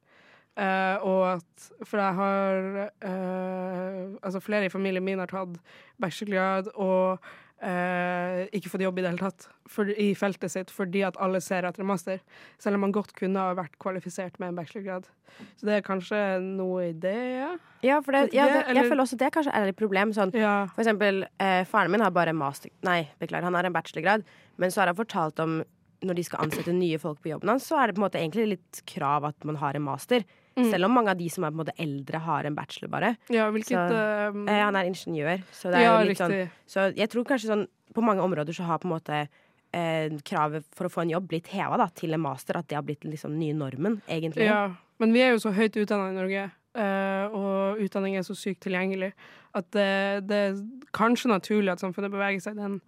Uh, 0.52 0.96
og 1.00 1.20
at 1.32 1.70
For 1.88 1.96
jeg 1.96 2.14
har 2.14 2.56
uh, 3.00 4.16
Altså, 4.20 4.40
flere 4.40 4.66
i 4.66 4.68
familien 4.68 5.04
min 5.04 5.18
har 5.18 5.30
tatt 5.30 5.56
bachelorgrad 5.96 6.68
og 6.74 7.24
eh, 7.62 8.42
ikke 8.54 8.72
fått 8.72 8.84
jobb 8.84 8.98
i 8.98 9.04
det 9.04 9.12
hele 9.12 9.22
tatt 9.22 9.46
for, 9.70 9.88
i 9.88 10.12
feltet 10.18 10.52
sitt 10.52 10.72
fordi 10.74 11.04
at 11.06 11.18
alle 11.22 11.40
ser 11.44 11.66
etter 11.68 11.84
en 11.84 11.90
master. 11.90 12.22
Selv 12.62 12.78
om 12.78 12.86
man 12.86 12.94
godt 12.94 13.14
kunne 13.18 13.40
ha 13.40 13.56
vært 13.58 13.78
kvalifisert 13.82 14.38
med 14.42 14.52
en 14.52 14.58
bachelorgrad. 14.60 15.08
Så 15.56 15.68
det 15.68 15.78
er 15.78 15.84
kanskje 15.86 16.18
noe 16.44 16.88
i 16.90 16.92
det, 16.92 17.18
ja. 17.38 17.52
Ja, 17.82 18.00
for 18.04 18.14
det, 18.14 18.28
ja, 18.36 18.46
det, 18.50 18.76
jeg 18.76 18.88
føler 18.90 19.04
også 19.04 19.18
det 19.20 19.32
kanskje 19.34 19.54
er 19.58 19.72
et 19.72 19.78
problem. 19.78 20.12
Sånn, 20.16 20.34
ja. 20.38 20.56
for 20.74 20.84
eksempel, 20.84 21.24
eh, 21.42 21.62
faren 21.68 21.94
min 21.94 22.04
har 22.04 22.14
bare 22.14 22.34
en 22.34 22.40
master... 22.40 22.72
Nei, 22.86 23.04
beklager, 23.22 23.48
han 23.48 23.58
har 23.58 23.68
en 23.68 23.74
bachelorgrad. 23.74 24.26
Men 24.62 24.74
så 24.74 24.82
har 24.82 24.92
han 24.92 24.98
fortalt 24.98 25.40
om 25.42 25.62
når 26.02 26.18
de 26.18 26.24
skal 26.26 26.42
ansette 26.42 26.74
nye 26.74 26.98
folk 26.98 27.20
på 27.22 27.30
jobben 27.30 27.52
hans, 27.52 27.68
så 27.68 27.78
er 27.78 27.88
det 27.88 27.96
på 27.96 28.02
en 28.02 28.06
måte 28.08 28.18
egentlig 28.18 28.56
litt 28.56 28.80
krav 28.90 29.28
at 29.28 29.46
man 29.46 29.60
har 29.60 29.78
en 29.78 29.84
master. 29.86 30.26
Mm. 30.56 30.70
Selv 30.70 30.84
om 30.84 30.92
mange 30.92 31.12
av 31.12 31.16
de 31.16 31.28
som 31.32 31.44
er 31.44 31.52
på 31.52 31.56
en 31.56 31.62
måte 31.64 31.76
eldre, 31.80 32.18
har 32.20 32.44
en 32.44 32.56
bachelor 32.56 32.90
bare. 32.92 33.16
ja 33.32 33.50
hvilket 33.50 33.72
Så, 33.72 33.94
eh, 33.96 34.52
Eh, 34.52 34.64
han 34.64 34.76
er 34.76 34.84
ingeniør, 34.84 35.42
så 35.50 35.70
det 35.70 35.78
er 35.80 35.86
Ja, 35.86 36.00
jo 36.00 36.08
litt 36.08 36.18
sånn. 36.18 36.50
Så 36.66 36.94
jeg 36.94 37.08
tror 37.08 37.24
kanskje 37.24 37.48
sånn 37.48 37.66
på 37.94 38.02
mange 38.02 38.20
områder 38.20 38.52
så 38.52 38.64
har 38.64 38.78
på 38.78 38.88
en 38.88 38.96
måte 38.98 39.28
eh, 39.72 40.10
kravet 40.22 40.64
for 40.72 40.86
å 40.86 40.92
få 40.92 41.02
en 41.02 41.10
jobb 41.10 41.28
blitt 41.28 41.48
heva 41.48 41.90
til 41.94 42.12
en 42.12 42.20
master. 42.20 42.56
At 42.56 42.68
det 42.68 42.76
har 42.76 42.82
blitt 42.82 43.04
liksom 43.04 43.38
nye 43.38 43.54
normen, 43.54 44.02
egentlig. 44.08 44.44
Ja, 44.44 44.74
men 44.98 45.12
vi 45.12 45.20
er 45.20 45.32
jo 45.32 45.38
så 45.38 45.52
høyt 45.52 45.76
utdanna 45.76 46.10
i 46.10 46.16
Norge, 46.16 46.50
eh, 46.74 47.26
og 47.32 47.80
utdanning 47.80 48.16
er 48.16 48.22
så 48.22 48.36
sykt 48.36 48.60
tilgjengelig, 48.60 49.12
at 49.54 49.70
det, 49.72 50.26
det 50.28 50.36
er 50.36 50.60
kanskje 50.92 51.28
naturlig 51.28 51.72
at 51.72 51.80
samfunnet 51.80 52.12
beveger 52.12 52.40
seg 52.40 52.56
i 52.56 52.62
den 52.62 52.80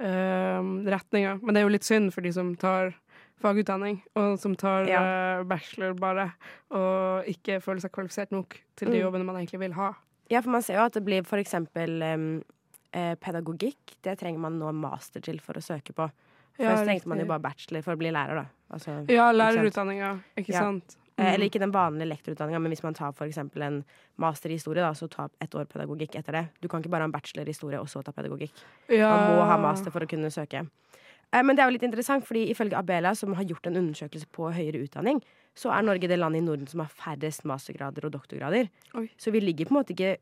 uh, 0.00 0.62
retninga. 0.86 1.40
Men 1.42 1.54
det 1.54 1.60
er 1.60 1.66
jo 1.66 1.72
litt 1.74 1.86
synd 1.88 2.12
for 2.14 2.22
de 2.22 2.32
som 2.34 2.54
tar 2.60 2.94
fagutdanning, 3.40 4.00
og 4.16 4.38
som 4.38 4.54
tar 4.56 4.86
Ja. 4.88 5.02
eh, 5.40 5.42
bachelor 5.44 5.94
bare, 5.94 6.32
og 6.70 7.24
ikke 7.26 7.60
føler 7.62 7.80
seg 7.80 7.92
kvalifisert 7.92 8.32
nok 8.32 8.56
til 8.76 8.88
de 8.90 8.98
Mm. 8.98 9.02
jobbene 9.12 9.24
man 9.24 9.36
egentlig 9.36 9.60
vil 9.60 9.72
ha. 9.74 9.92
Ja, 10.30 10.40
for 10.40 10.50
man 10.50 10.62
ser 10.62 10.74
jo 10.74 10.84
at 10.86 10.92
det 10.92 11.04
blir 11.04 11.24
for 11.24 11.36
eksempel 11.38 12.02
em, 12.02 12.42
eh, 12.92 13.14
pedagogikk. 13.16 14.00
Det 14.02 14.18
trenger 14.18 14.38
man 14.38 14.58
nå 14.58 14.72
master 14.74 15.20
til 15.20 15.38
for 15.38 15.52
å 15.54 15.62
søke 15.62 15.92
på. 15.94 16.10
Ja, 16.58 16.70
Først 16.74 16.86
trengte 16.86 17.06
man 17.06 17.18
jo 17.18 17.26
bare 17.26 17.40
bachelor 17.40 17.82
for 17.82 17.94
å 17.94 17.98
bli 17.98 18.10
lærer, 18.10 18.34
da. 18.34 18.46
Altså, 18.72 19.06
Ja, 19.10 19.30
lærerutdanninga, 19.32 20.20
ikke 20.38 20.52
sant? 20.54 20.96
Ja. 21.18 21.24
Mm. 21.24 21.34
eller 21.34 21.46
ikke 21.48 21.58
den 21.60 21.72
vanlige 21.72 22.08
lektorutdanninga, 22.12 22.60
men 22.60 22.70
hvis 22.72 22.82
man 22.82 22.92
tar 22.92 23.10
eksempel 23.12 23.62
en 23.62 23.84
master 24.18 24.50
i 24.50 24.52
historie, 24.52 24.82
da, 24.82 24.90
så 24.92 25.08
ta 25.08 25.28
et 25.40 25.50
år 25.54 25.64
pedagogikk 25.64 26.14
etter 26.14 26.32
det. 26.32 26.48
Du 26.60 26.68
kan 26.68 26.82
ikke 26.82 26.90
bare 26.90 27.00
ha 27.00 27.04
en 27.04 27.10
bachelor 27.12 27.44
i 27.44 27.52
historie 27.52 27.78
og 27.80 27.86
så 27.86 28.02
ta 28.04 28.12
pedagogikk. 28.12 28.50
ja. 28.90 29.08
Man 29.16 29.38
må 29.38 29.46
ha 29.46 29.56
master 29.56 29.90
for 29.90 30.00
å 30.00 30.06
kunne 30.08 30.26
søke. 30.30 30.68
Eh, 31.36 31.42
Men 31.44 31.56
det 31.56 31.62
er 31.62 31.68
jo 31.70 31.76
litt 31.76 31.86
interessant, 31.86 32.24
fordi 32.26 32.46
ifølge 32.52 32.78
Abela, 32.78 33.14
som 33.14 33.34
har 33.36 33.44
gjort 33.44 33.68
en 33.68 33.76
undersøkelse 33.82 34.28
på 34.32 34.52
høyere 34.54 34.80
utdanning, 34.86 35.20
så 35.56 35.72
er 35.72 35.84
Norge 35.84 36.08
det 36.08 36.18
landet 36.18 36.42
i 36.42 36.46
Norden 36.46 36.68
som 36.68 36.80
har 36.80 36.92
færrest 36.92 37.44
mastergrader 37.48 38.04
og 38.08 38.14
doktorgrader. 38.16 38.70
Oi. 38.94 39.08
Så 39.20 39.32
vi 39.32 39.40
ligger 39.40 39.68
på 39.68 39.74
en 39.74 39.80
måte 39.80 39.94
ikke 39.96 40.16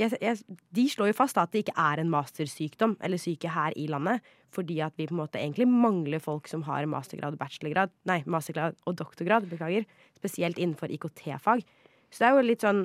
jeg, 0.00 0.16
jeg, 0.22 0.38
De 0.72 0.86
slår 0.88 1.10
jo 1.10 1.16
fast 1.18 1.36
da, 1.36 1.44
at 1.44 1.52
det 1.52 1.66
ikke 1.66 1.76
er 1.76 2.00
en 2.00 2.10
mastersykdom 2.10 2.94
eller 3.04 3.20
syke 3.20 3.50
her 3.52 3.74
i 3.76 3.84
landet, 3.92 4.24
fordi 4.52 4.78
at 4.80 4.96
vi 4.96 5.06
på 5.06 5.12
en 5.12 5.20
måte 5.20 5.40
egentlig 5.40 5.66
mangler 5.68 6.22
folk 6.22 6.48
som 6.48 6.64
har 6.64 6.88
mastergrad 6.88 7.36
og 7.36 7.42
bachelorgrad, 7.42 7.92
nei, 8.08 8.22
mastergrad 8.24 8.78
og 8.88 8.96
doktorgrad, 8.96 9.48
beklager, 9.50 9.84
spesielt 10.16 10.56
innenfor 10.56 10.92
IKT-fag. 10.96 11.60
Så 12.08 12.24
det 12.24 12.28
er 12.28 12.36
jo 12.36 12.48
litt 12.48 12.64
sånn 12.64 12.82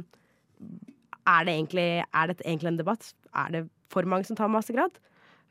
Er 1.27 1.43
det 1.43 1.53
egentlig 1.53 1.87
Er 2.01 2.27
dette 2.27 2.43
egentlig 2.45 2.69
en 2.71 2.77
debatt? 2.79 3.09
Er 3.35 3.49
det 3.51 3.69
for 3.91 4.03
mange 4.03 4.27
som 4.27 4.35
tar 4.35 4.51
mastergrad? 4.51 4.99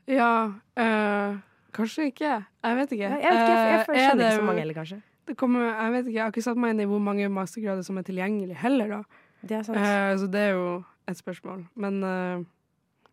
Ja, 0.07 0.53
eh, 0.77 1.37
kanskje 1.77 2.07
ikke. 2.11 2.31
Jeg 2.65 2.77
vet 2.81 2.91
ikke. 2.97 3.07
Ja, 3.07 3.19
jeg 3.21 3.31
vet 3.31 3.43
ikke, 3.43 3.55
jeg, 3.57 3.69
jeg, 3.69 3.79
Eh, 3.79 4.01
er 4.01 4.09
skjønner 4.09 4.17
det- 4.23 4.31
ikke 4.33 4.41
så 4.41 4.47
mange 4.49 4.59
heller, 4.65 4.73
kanskje. 4.81 4.99
Det 5.27 5.35
kommer, 5.37 5.63
jeg 5.69 5.91
vet 5.91 6.05
ikke, 6.07 6.13
jeg 6.17 6.23
har 6.23 6.31
ikke 6.31 6.43
satt 6.47 6.57
meg 6.63 6.69
inn 6.75 6.79
i 6.81 6.85
hvor 6.89 7.01
mange 7.03 7.29
mastergrader 7.29 7.83
som 7.83 7.97
er 7.97 8.03
tilgjengelig 8.07 8.55
heller, 8.61 8.87
da. 8.87 9.03
Det 9.43 9.57
er 9.59 9.63
sant. 9.67 9.77
Eh, 9.77 10.15
så 10.17 10.29
det 10.31 10.39
er 10.47 10.53
jo 10.55 10.85
et 11.07 11.17
spørsmål. 11.19 11.65
Men 11.75 12.03
eh, 12.03 12.43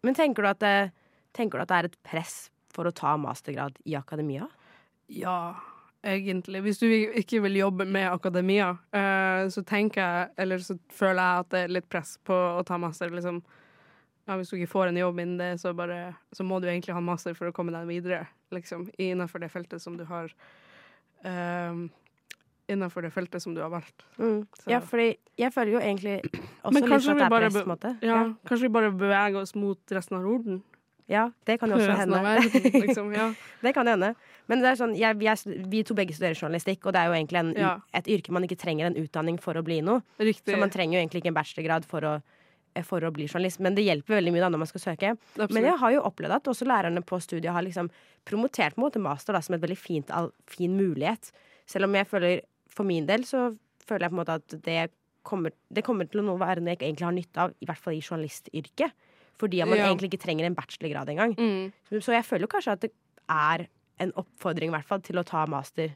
Men 0.04 0.14
tenker 0.14 0.42
du, 0.42 0.48
at 0.48 0.58
det, 0.60 0.92
tenker 1.32 1.58
du 1.58 1.62
at 1.62 1.68
det 1.68 1.76
er 1.78 1.84
et 1.88 1.96
press 2.04 2.50
for 2.74 2.84
å 2.84 2.92
ta 2.94 3.16
mastergrad 3.16 3.76
i 3.86 3.94
akademia? 3.96 4.48
ja, 5.08 5.54
egentlig. 6.04 6.60
Hvis 6.62 6.78
du 6.80 6.86
ikke 6.88 7.40
vil 7.42 7.54
jobbe 7.56 7.86
med 7.88 8.10
akademia, 8.12 8.70
eh, 8.92 9.48
så 9.48 9.62
tenker 9.64 10.00
jeg, 10.02 10.28
eller 10.38 10.58
så 10.58 10.78
føler 10.92 11.20
jeg 11.22 11.40
at 11.40 11.48
det 11.50 11.60
er 11.64 11.68
litt 11.68 11.88
press 11.88 12.18
på 12.24 12.34
å 12.34 12.64
ta 12.64 12.76
master, 12.78 13.08
liksom. 13.10 13.42
Ja, 14.24 14.36
hvis 14.40 14.48
du 14.48 14.56
ikke 14.56 14.70
får 14.72 14.88
en 14.88 14.96
jobb 14.96 15.18
innen 15.20 15.36
det, 15.40 15.50
så, 15.60 15.74
bare, 15.76 16.14
så 16.32 16.46
må 16.48 16.56
du 16.62 16.68
egentlig 16.70 16.94
ha 16.96 17.00
en 17.02 17.04
master 17.08 17.34
for 17.36 17.50
å 17.50 17.52
komme 17.52 17.74
deg 17.74 17.84
videre, 17.90 18.22
liksom, 18.56 18.86
innenfor 18.96 19.42
det 19.42 19.50
feltet 19.52 19.82
som 19.84 19.98
du 20.00 20.06
har 20.08 20.32
um, 21.24 21.90
Innenfor 22.64 23.04
det 23.04 23.10
feltet 23.12 23.42
som 23.44 23.52
du 23.52 23.58
har 23.60 23.68
valgt. 23.68 24.06
Mm. 24.16 24.46
Ja, 24.72 24.78
fordi 24.80 25.10
jeg 25.36 25.52
føler 25.52 25.74
jo 25.74 25.80
egentlig 25.84 26.14
også 26.64 26.80
litt 26.80 26.94
at 26.96 27.02
det 27.04 27.26
er 27.26 27.34
press, 27.34 27.58
på 27.58 27.60
en 27.60 27.68
måte. 27.68 27.90
Ja, 28.00 28.20
Kanskje 28.48 28.64
vi 28.64 28.70
bare 28.72 28.88
beveger 28.96 29.36
oss 29.42 29.52
mot 29.54 29.92
resten 29.92 30.16
av 30.16 30.24
Norden? 30.24 30.62
ja, 31.06 31.26
det 31.44 31.58
kan 31.60 31.68
jo 31.68 31.76
også 31.76 31.92
hende. 31.98 32.20
verden, 32.24 32.70
liksom. 32.86 33.10
Ja. 33.12 33.26
Det 33.60 33.74
kan 33.76 33.86
hende. 33.86 34.14
Men 34.48 34.62
det 34.64 34.70
sånn, 34.80 34.94
jeg, 34.96 35.18
vi, 35.20 35.28
er, 35.28 35.42
vi 35.68 35.82
to 35.84 35.92
begge 35.98 36.16
studerer 36.16 36.38
journalistikk, 36.38 36.86
og 36.86 36.94
det 36.96 37.02
er 37.02 37.10
jo 37.10 37.16
egentlig 37.18 37.40
en, 37.42 37.50
Ja. 37.60 37.74
et 37.92 38.08
yrke 38.08 38.32
man 38.32 38.46
ikke 38.48 38.56
trenger 38.60 38.88
en 38.88 38.96
utdanning 38.96 39.36
for 39.40 39.60
å 39.60 39.62
bli 39.66 39.82
noe. 39.84 40.00
Riktig. 40.16 40.54
Så 40.54 40.60
man 40.60 40.72
trenger 40.72 40.96
jo 40.96 41.02
egentlig 41.04 41.20
ikke 41.20 41.32
en 41.34 41.36
bachelorgrad 41.36 41.84
for 41.90 42.08
å, 42.08 42.14
for 42.82 43.00
å 43.06 43.12
bli 43.14 43.28
journalist, 43.28 43.60
men 43.62 43.74
det 43.76 43.84
hjelper 43.86 44.16
veldig 44.18 44.32
mye 44.34 44.42
da 44.42 44.48
når 44.50 44.58
man 44.64 44.66
skal 44.66 44.80
søke. 44.82 45.12
Absolutt. 45.14 45.52
Men 45.54 45.68
jeg 45.68 45.78
har 45.78 45.92
jo 45.94 46.02
opplevd 46.02 46.34
at 46.34 46.48
også 46.50 46.66
lærerne 46.66 47.04
på 47.06 47.20
studiet 47.22 47.52
har 47.54 47.62
liksom 47.62 47.90
promotert 48.26 48.74
på 48.74 48.80
en 48.82 48.86
måte 48.88 48.98
master 49.02 49.32
da, 49.36 49.40
som 49.40 49.54
et 49.54 49.62
veldig 49.62 49.78
fint, 49.78 50.10
fin 50.50 50.74
mulighet. 50.74 51.30
Selv 51.70 51.86
om 51.86 51.94
jeg 51.94 52.06
føler, 52.10 52.40
for 52.68 52.84
min 52.84 53.06
del, 53.06 53.22
så 53.28 53.56
føler 53.86 54.08
jeg 54.08 54.10
på 54.10 54.16
en 54.18 54.22
måte 54.24 54.38
at 54.40 54.56
det 54.64 54.90
kommer, 55.24 55.52
det 55.72 55.84
kommer 55.86 56.08
til 56.10 56.20
å 56.20 56.36
være 56.40 56.60
noe 56.60 56.74
jeg 56.74 56.82
egentlig 56.82 57.06
har 57.06 57.14
nytte 57.16 57.40
av, 57.46 57.54
i 57.62 57.68
hvert 57.68 57.80
fall 57.80 57.94
i 57.94 58.02
journalistyrket. 58.02 58.92
Fordi 59.38 59.64
man 59.66 59.78
Ja. 59.78 59.86
egentlig 59.88 60.12
ikke 60.12 60.22
trenger 60.26 60.46
en 60.46 60.54
bachelorgrad 60.54 61.08
engang. 61.08 61.34
Mm. 61.38 61.72
Så, 62.00 62.12
jeg 62.12 62.24
føler 62.24 62.42
jo 62.46 62.52
kanskje 62.58 62.72
at 62.72 62.80
det 62.80 62.92
er 63.28 63.66
en 64.00 64.12
oppfordring 64.12 64.68
i 64.68 64.74
hvert 64.76 64.86
fall 64.86 65.00
til 65.00 65.16
å 65.16 65.24
ta 65.24 65.46
master, 65.46 65.94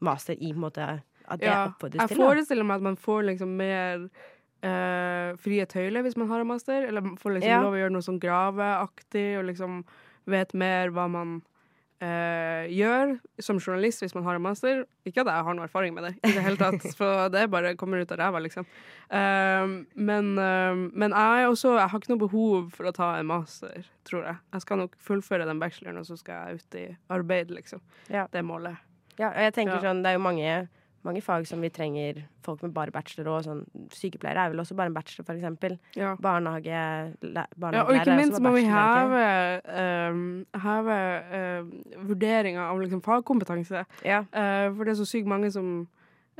master 0.00 0.34
i 0.34 0.52
på 0.52 0.56
en 0.56 0.60
måte 0.70 1.02
At 1.28 1.38
det 1.38 1.46
Ja, 1.46 1.68
oppfordres 1.68 2.08
til. 2.08 2.16
Jeg 2.16 2.18
forestiller 2.18 2.64
meg 2.64 2.76
at 2.76 2.82
man 2.82 2.96
får 2.96 3.24
liksom 3.30 3.48
mer 3.56 4.08
eh, 4.62 5.36
frie 5.42 5.66
tøyler 5.66 6.02
hvis 6.06 6.16
man 6.16 6.28
har 6.32 6.40
en 6.42 6.46
master. 6.50 6.86
Eller 6.88 7.02
får 7.20 7.38
liksom 7.38 7.50
Ja. 7.50 7.62
lov 7.62 7.74
å 7.74 7.80
gjøre 7.80 7.92
noe 7.92 8.02
sånn 8.06 8.20
graveaktig, 8.22 9.38
og 9.38 9.48
liksom 9.50 9.84
vet 10.26 10.54
mer 10.54 10.90
hva 10.94 11.08
man 11.10 11.40
uh, 12.02 12.66
gjør 12.70 13.12
som 13.42 13.58
journalist 13.60 14.02
hvis 14.02 14.14
man 14.14 14.24
har 14.26 14.34
en 14.38 14.42
master. 14.42 14.84
Ikke 15.06 15.22
at 15.22 15.30
jeg 15.30 15.44
har 15.46 15.54
noe 15.54 15.66
erfaring 15.68 15.94
med 15.94 16.04
det, 16.04 16.12
i 16.26 16.32
det 16.34 16.42
hele 16.42 16.56
tatt, 16.58 16.82
for 16.98 17.28
det 17.30 17.44
bare 17.50 17.76
kommer 17.78 18.02
ut 18.02 18.10
av 18.14 18.18
ræva, 18.18 18.40
liksom. 18.42 18.66
Uh, 19.06 19.82
men, 19.94 20.32
men 20.34 21.10
jeg, 21.14 21.46
også, 21.50 21.76
jeg 21.78 21.88
har 21.92 22.00
ikke 22.02 22.10
noe 22.14 22.22
behov 22.24 22.70
for 22.74 22.90
å 22.90 22.94
ta 22.96 23.12
en 23.20 23.26
master, 23.30 23.86
tror 24.08 24.24
jeg. 24.26 24.36
Jeg 24.54 24.64
skal 24.66 24.82
nok 24.82 24.96
fullføre 24.98 25.46
den 25.46 25.62
bacheloren, 25.62 25.98
og 26.02 26.06
så 26.10 26.18
skal 26.18 26.34
jeg 26.50 26.62
ut 26.62 26.78
i 26.80 26.86
arbeid, 27.18 27.50
liksom. 27.54 27.82
Ja. 28.10 28.26
Det 28.32 28.42
er 28.42 28.48
målet. 28.50 28.78
Ja, 29.18 29.28
og 29.30 29.38
jeg 29.42 29.54
tenker 29.54 29.76
Ja. 29.78 29.82
sånn, 29.90 30.02
Det 30.02 30.10
er 30.10 30.18
jo 30.18 30.24
mange, 30.26 30.68
mange 31.06 31.22
fag 31.24 31.46
som 31.48 31.62
vi 31.62 31.70
trenger 31.74 32.20
folk 32.44 32.62
med 32.62 32.74
bare 32.76 32.94
bachelor 32.94 33.32
og 33.32 33.46
sånn. 33.46 33.62
Sykepleiere 33.94 34.46
er 34.46 34.52
vel 34.52 34.62
også 34.62 34.76
bare 34.78 34.92
en 34.92 34.96
bachelor, 34.96 35.26
for 35.26 35.38
eksempel. 35.38 35.78
Ja. 35.98 36.14
Barnehage, 36.22 36.82
Ja, 37.22 37.46
og 37.82 37.94
ikke 37.96 38.18
minst 38.18 38.42
må 38.42 38.54
vi 38.54 38.66
heve, 38.68 39.24
uh, 39.66 40.60
heve 40.66 41.00
uh, 41.32 41.72
vurderinga 42.06 42.68
av 42.68 42.80
liksom 42.84 43.02
fagkompetanse. 43.02 43.84
Ja. 44.06 44.22
Uh, 44.30 44.70
for 44.76 44.86
det 44.86 44.94
er 44.94 45.02
så 45.02 45.08
sykt 45.08 45.30
mange 45.30 45.50
som 45.54 45.82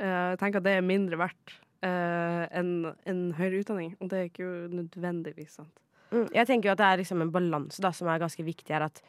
eh, 0.01 0.33
tenker 0.39 0.61
at 0.61 0.67
det 0.67 0.75
er 0.77 0.85
mindre 0.85 1.19
verdt 1.21 1.55
eh, 1.85 2.43
enn 2.59 2.73
en 3.09 3.23
høyere 3.37 3.63
utdanning. 3.63 3.95
Og 3.99 4.11
det 4.11 4.19
er 4.19 4.29
ikke 4.29 4.45
jo 4.45 4.53
nødvendigvis 4.81 5.59
sant. 5.59 5.73
Mm, 6.13 6.27
jeg 6.29 6.49
tenker 6.49 6.69
jo 6.69 6.75
at 6.75 6.81
det 6.81 6.87
er 6.89 7.01
liksom 7.01 7.23
en 7.25 7.33
balanse 7.33 7.93
som 7.97 8.09
er 8.11 8.21
ganske 8.21 8.45
viktig 8.45 8.75
her. 8.75 8.87
At, 8.89 9.01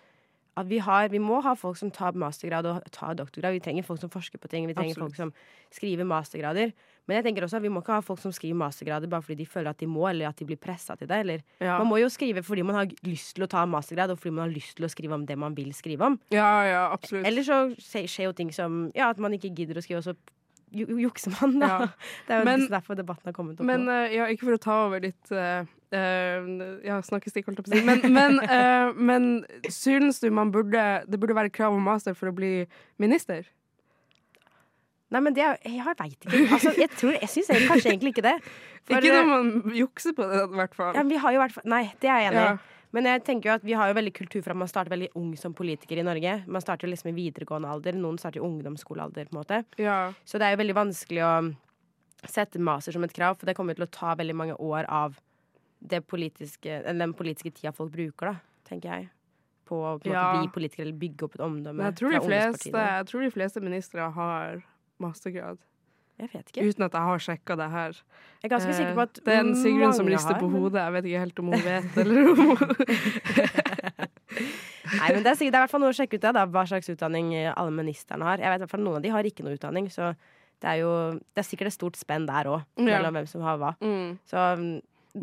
at 0.57 0.69
vi, 0.71 0.79
har, 0.79 1.09
vi 1.11 1.19
må 1.19 1.41
ha 1.43 1.55
folk 1.59 1.79
som 1.81 1.91
tar 1.91 2.15
mastergrad 2.19 2.67
og 2.71 2.85
tar 2.95 3.17
doktorgrad. 3.19 3.57
Vi 3.57 3.63
trenger 3.65 3.87
folk 3.87 4.01
som 4.03 4.11
forsker 4.13 4.39
på 4.39 4.51
ting. 4.53 4.69
Vi 4.71 4.75
trenger 4.77 4.95
Absolutt. 4.95 5.17
folk 5.17 5.17
som 5.19 5.33
skriver 5.75 6.07
mastergrader. 6.07 6.71
Men 7.09 7.19
jeg 7.19 7.27
tenker 7.27 7.45
også 7.45 7.59
at 7.59 7.65
vi 7.65 7.73
må 7.75 7.83
ikke 7.83 7.97
ha 7.99 8.05
folk 8.07 8.23
som 8.23 8.33
skriver 8.33 8.57
mastergrader 8.57 9.11
bare 9.11 9.25
fordi 9.27 9.43
de 9.43 9.49
føler 9.51 9.75
at 9.75 9.83
de 9.83 9.89
må, 9.91 10.07
eller 10.09 10.31
at 10.31 10.39
de 10.39 10.47
blir 10.49 10.61
pressa 10.61 10.97
til 10.97 11.11
det. 11.11 11.19
Eller 11.25 11.43
Ja. 11.61 11.79
Man 11.83 11.91
må 11.91 11.99
jo 11.99 12.09
skrive 12.09 12.45
fordi 12.47 12.63
man 12.63 12.79
har 12.79 12.87
lyst 13.03 13.35
til 13.35 13.45
å 13.45 13.51
ta 13.51 13.67
mastergrad, 13.67 14.15
og 14.15 14.19
fordi 14.23 14.35
man 14.37 14.49
har 14.49 14.55
lyst 14.55 14.77
til 14.79 14.87
å 14.87 14.93
skrive 14.93 15.19
om 15.19 15.27
det 15.27 15.37
man 15.39 15.55
vil 15.59 15.75
skrive 15.75 16.07
om. 16.07 16.21
ja, 16.31 16.63
ja, 16.71 16.93
absolutt. 16.93 17.27
Eller 17.27 17.43
så 17.43 17.75
skjer 17.77 18.31
jo 18.31 18.33
ting 18.33 18.53
som 18.55 18.91
ja, 18.95 19.11
at 19.11 19.19
man 19.19 19.33
ikke 19.33 19.53
gidder 19.55 19.79
å 19.79 19.83
skrive, 19.83 19.99
og 19.99 20.05
så 20.05 20.15
ju- 20.75 20.99
jukser 21.04 21.35
man, 21.40 21.59
da. 21.62 21.69
Ja. 21.69 21.88
Det 22.26 22.35
er 22.37 22.38
jo 22.43 22.45
Men- 22.50 22.66
derfor 22.73 22.99
debatten 22.99 23.31
har 23.31 23.37
kommet 23.37 23.61
opp 23.61 23.66
Men 23.69 23.88
eh, 23.88 24.14
ja, 24.16 24.26
ikke 24.33 24.49
for 24.49 24.59
å 24.59 24.62
ta 24.62 24.78
over 24.87 25.00
litt 25.04 25.33
uh, 25.33 25.64
Ja, 26.85 27.00
snakkestikk, 27.07 27.47
holdt 27.47 27.61
jeg 27.62 27.66
på 27.66 27.71
å 27.71 27.76
si. 27.78 27.85
Men, 27.87 28.00
men, 28.12 28.38
uh, 28.43 28.93
men 28.99 29.28
synes 29.71 30.19
du 30.21 30.31
man 30.35 30.50
burde 30.54 31.04
det 31.07 31.21
burde 31.23 31.37
være 31.38 31.52
krav 31.54 31.76
om 31.76 31.85
master 31.87 32.16
for 32.19 32.33
å 32.33 32.35
bli 32.35 32.66
minister? 32.99 33.47
Nei, 35.14 35.21
men 35.23 35.35
det 35.37 35.45
er 35.47 35.59
Jeg 35.62 35.85
veit 35.87 36.16
ikke. 36.16 36.38
Altså, 36.50 36.73
jeg 36.81 36.90
tror, 36.99 37.14
jeg 37.21 37.31
syns 37.31 37.50
kanskje 37.69 37.93
egentlig 37.93 38.14
ikke 38.16 38.25
det. 38.26 38.38
For, 38.85 38.99
ikke 39.00 39.14
når 39.14 39.28
man 39.31 39.76
jukser 39.78 40.12
på 40.12 40.26
det, 40.28 40.43
i 40.45 40.57
hvert 40.59 40.75
fall. 40.76 40.90
ja, 40.93 41.00
men 41.00 41.09
vi 41.14 41.16
har 41.23 41.33
jo 41.33 41.38
i 41.38 41.45
hvert 41.47 41.64
Nei, 41.64 41.85
det 42.02 42.11
er 42.11 42.19
jeg 42.21 42.33
enig 42.33 42.40
i. 42.43 42.49
Ja. 42.50 42.74
Men 42.95 43.09
jeg 43.11 43.25
tenker 43.27 43.51
jo 43.51 43.55
at 43.59 43.65
vi 43.67 43.75
har 43.75 43.91
jo 43.91 43.97
veldig 43.99 44.13
kultur 44.15 44.43
for 44.45 44.55
at 44.55 44.61
man 44.61 44.71
starter 44.71 44.93
veldig 44.95 45.09
ung 45.19 45.33
som 45.41 45.55
politiker 45.57 45.99
i 45.99 46.07
Norge. 46.07 46.37
Man 46.47 46.63
starter 46.63 46.87
jo 46.87 46.93
liksom 46.93 47.11
i 47.11 47.17
videregående 47.17 47.71
alder. 47.71 47.97
Noen 47.99 48.21
starter 48.23 48.39
i 48.39 48.45
ungdomsskolealder. 48.47 49.27
på 49.31 49.35
en 49.35 49.41
måte 49.43 49.65
Ja. 49.83 50.13
Så 50.25 50.39
det 50.39 50.47
er 50.47 50.55
jo 50.55 50.63
veldig 50.63 50.77
vanskelig 50.79 51.23
å 51.27 51.57
sette 52.25 52.59
master 52.59 52.93
som 52.93 53.05
et 53.05 53.13
krav, 53.13 53.37
for 53.37 53.47
det 53.47 53.57
kommer 53.57 53.75
til 53.75 53.85
å 53.85 53.91
ta 53.91 54.15
veldig 54.15 54.35
mange 54.35 54.55
år 54.57 54.87
av 54.89 55.19
det 55.87 56.07
politiske, 56.07 56.71
eller 56.87 56.99
den 57.07 57.13
politiske 57.13 57.53
tida 57.53 57.73
folk 57.75 57.93
bruker, 57.93 58.33
da, 58.33 58.37
tenker 58.65 58.89
jeg. 58.89 59.11
På 59.67 59.77
å 59.99 60.07
Ja. 60.07 60.41
bli 60.41 60.49
politiker 60.49 60.81
eller 60.87 60.97
bygge 60.97 61.25
opp 61.25 61.35
et 61.35 61.41
omdømme. 61.41 61.83
Jeg 61.85 61.95
tror, 61.97 62.21
fleste, 62.25 62.73
jeg 62.73 63.07
tror 63.07 63.21
de 63.21 63.31
fleste 63.31 63.61
ministre 63.61 64.11
har 64.13 64.63
mastergrad. 65.01 65.59
Jeg 66.18 66.28
vet 66.33 66.47
ikke. 66.52 66.62
Uten 66.71 66.85
at 66.87 66.92
jeg 66.94 67.02
har 67.09 67.18
sjekka 67.18 67.56
det 67.59 67.71
her. 67.73 67.97
Jeg 68.42 68.47
er 68.47 68.52
ganske 68.54 68.75
sikker 68.76 68.94
på 68.94 69.02
at 69.02 69.18
Eh, 69.18 69.25
det 69.25 69.33
er 69.35 69.40
en 69.40 69.54
Sigrun 69.59 69.94
som 69.97 70.06
rister 70.06 70.37
på 70.38 70.49
hodet. 70.52 70.78
Jeg 70.85 70.92
vet 70.94 71.04
ikke 71.11 71.23
helt 71.25 71.38
om 71.42 71.47
hun 71.50 71.64
vet 71.71 71.97
eller 71.99 72.28
om 72.30 72.37
hun 72.37 72.56
Nei, 74.94 75.09
men 75.14 75.23
det 75.25 75.30
er, 75.33 75.37
sikkert, 75.38 75.52
det 75.52 75.59
er 75.59 75.59
i 75.59 75.64
hvert 75.64 75.73
fall 75.73 75.83
noe 75.83 75.90
å 75.94 75.97
sjekke 75.97 76.18
ut 76.21 76.25
av, 76.28 76.35
da, 76.37 76.42
hva 76.54 76.62
slags 76.68 76.90
utdanning 76.92 77.33
eh, 77.35 77.50
alle 77.56 77.73
ministrene 77.75 78.26
har. 78.28 78.42
Jeg 78.42 78.52
vet 78.52 78.61
i 78.61 78.64
hvert 78.66 78.75
fall 78.75 78.85
Noen 78.85 78.99
av 79.00 79.04
de 79.04 79.12
har 79.14 79.26
ikke 79.26 79.47
noe 79.47 79.56
utdanning, 79.56 79.88
så 79.92 80.12
det 80.62 80.68
er 80.71 80.83
jo 80.85 80.90
Det 81.35 81.42
er 81.42 81.47
sikkert 81.49 81.71
et 81.73 81.76
stort 81.76 81.97
spenn 81.99 82.26
der 82.28 82.50
òg, 82.52 82.62
Ja. 82.85 83.00
hvem 83.11 83.26
som 83.30 83.42
har 83.47 83.59
hva. 83.59 83.73
mm. 83.80 84.18
Så 84.30 84.44
mm, 84.61 84.75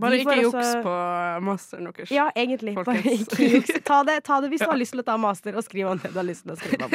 Bare 0.01 0.17
ikke 0.19 0.31
får 0.31 0.41
juks 0.41 0.55
også- 0.55 0.81
på 0.85 0.95
masteren 1.43 1.87
deres. 1.91 2.11
Ja, 2.15 2.29
egentlig. 2.35 2.75
Bare 2.79 2.95
ikke 3.03 3.47
juks. 3.55 3.71
Ta 3.83 4.03
det, 4.07 4.23
ta 4.23 4.39
det 4.41 4.49
hvis 4.53 4.61
du 4.63 4.69
har 4.71 4.77
lyst 4.83 4.91
til 4.95 5.01
å 5.03 5.07
ta 5.07 5.17
master, 5.19 5.55
og 5.55 5.63
skriv 5.67 5.89
om 5.91 5.97
det 5.99 6.11
du 6.13 6.19
har 6.19 6.27
lyst 6.27 6.43
til 6.47 6.53
å 6.53 6.59
skrive 6.59 6.87
om. 6.87 6.91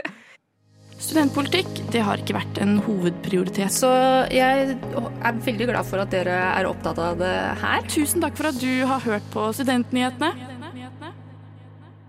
Studentpolitikk 1.06 1.68
det 1.94 2.00
har 2.02 2.18
ikke 2.18 2.34
vært 2.34 2.58
en 2.64 2.80
hovedprioritet. 2.82 3.70
Så 3.70 3.88
jeg 4.34 4.72
er 4.74 5.38
veldig 5.46 5.68
glad 5.70 5.86
for 5.86 6.02
at 6.02 6.10
dere 6.10 6.34
er 6.56 6.66
opptatt 6.66 6.98
av 6.98 7.20
det 7.20 7.32
her. 7.62 7.86
Tusen 7.92 8.24
takk 8.24 8.34
for 8.38 8.50
at 8.50 8.58
du 8.58 8.72
har 8.90 9.04
hørt 9.06 9.26
på 9.30 9.46
Studentnyhetene. 9.54 10.32